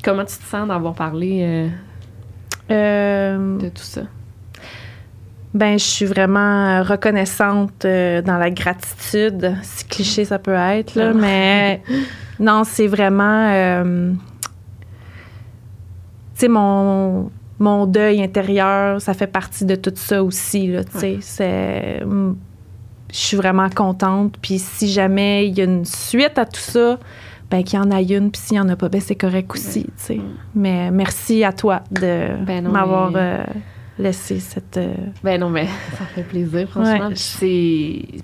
[0.04, 1.68] Comment tu te sens d'avoir parlé
[2.68, 4.02] de tout ça?
[5.54, 11.10] Ben, je suis vraiment reconnaissante euh, dans la gratitude, si cliché ça peut être, là,
[11.10, 11.12] Ah.
[11.14, 11.82] mais
[12.40, 13.48] non, c'est vraiment.
[13.50, 14.12] euh,
[16.34, 21.18] tu sais, mon, mon deuil intérieur, ça fait partie de tout ça aussi, tu sais.
[21.20, 22.02] C'est.
[22.04, 22.34] mm,
[23.12, 24.36] Je suis vraiment contente.
[24.40, 26.98] Puis si jamais il y a une suite à tout ça,
[27.50, 28.30] ben qu'il y en a une.
[28.30, 30.20] Puis s'il n'y en a pas, ben c'est correct aussi, tu sais.
[30.54, 33.44] Mais merci à toi de Ben m'avoir mais- euh,
[34.02, 34.76] laisser cette.
[34.76, 34.92] euh,
[35.24, 35.66] Ben non, mais
[35.98, 37.08] ça fait plaisir, franchement.
[37.08, 37.14] Ouais.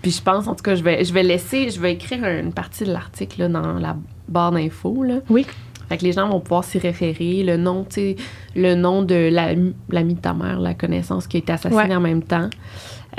[0.02, 2.52] Puis je pense, en tout cas, je vais, je vais laisser, je vais écrire une
[2.52, 3.96] partie de l'article là, dans la
[4.28, 5.04] barre d'infos.
[5.30, 5.46] Oui.
[5.88, 7.42] Fait que les gens vont pouvoir s'y référer.
[7.44, 8.16] Le nom, tu sais,
[8.54, 9.54] le nom de la-
[9.88, 11.94] l'ami de ta mère, la connaissance qui a été assassinée Ouais.
[11.96, 12.50] en même temps.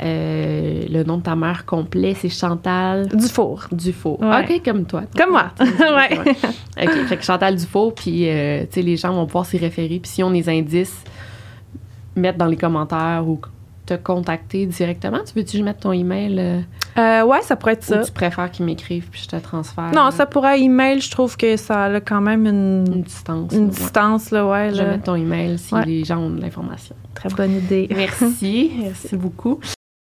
[0.02, 3.08] Euh, le nom de ta mère complet, c'est Chantal
[3.72, 4.20] Dufour.
[4.22, 4.44] Ouais.
[4.48, 5.02] OK, comme toi.
[5.16, 5.50] Comme moi.
[5.60, 6.18] ouais.
[6.80, 9.98] OK, fait que Chantal Dufault, puis euh, tu sais, les gens vont pouvoir s'y référer.
[10.00, 11.02] Puis si on des indices,
[12.20, 13.40] mettre dans les commentaires ou
[13.86, 15.18] te contacter directement?
[15.26, 16.60] Tu veux-tu que je mette ton email euh,
[16.98, 18.00] Euh, ouais, ça pourrait être ça.
[18.00, 19.90] ou tu préfères qu'ils m'écrivent puis je te transfère?
[19.94, 23.52] Non, euh, ça pourrait email, je trouve que ça a quand même Une une, distance.
[23.52, 24.70] une distance, là, ouais.
[24.70, 24.90] Je vais là.
[24.92, 25.84] mettre ton email si Ouais.
[25.84, 26.94] les gens ont de l'information.
[27.14, 27.88] Très bonne idée.
[27.94, 28.70] Merci.
[28.82, 29.58] Merci beaucoup.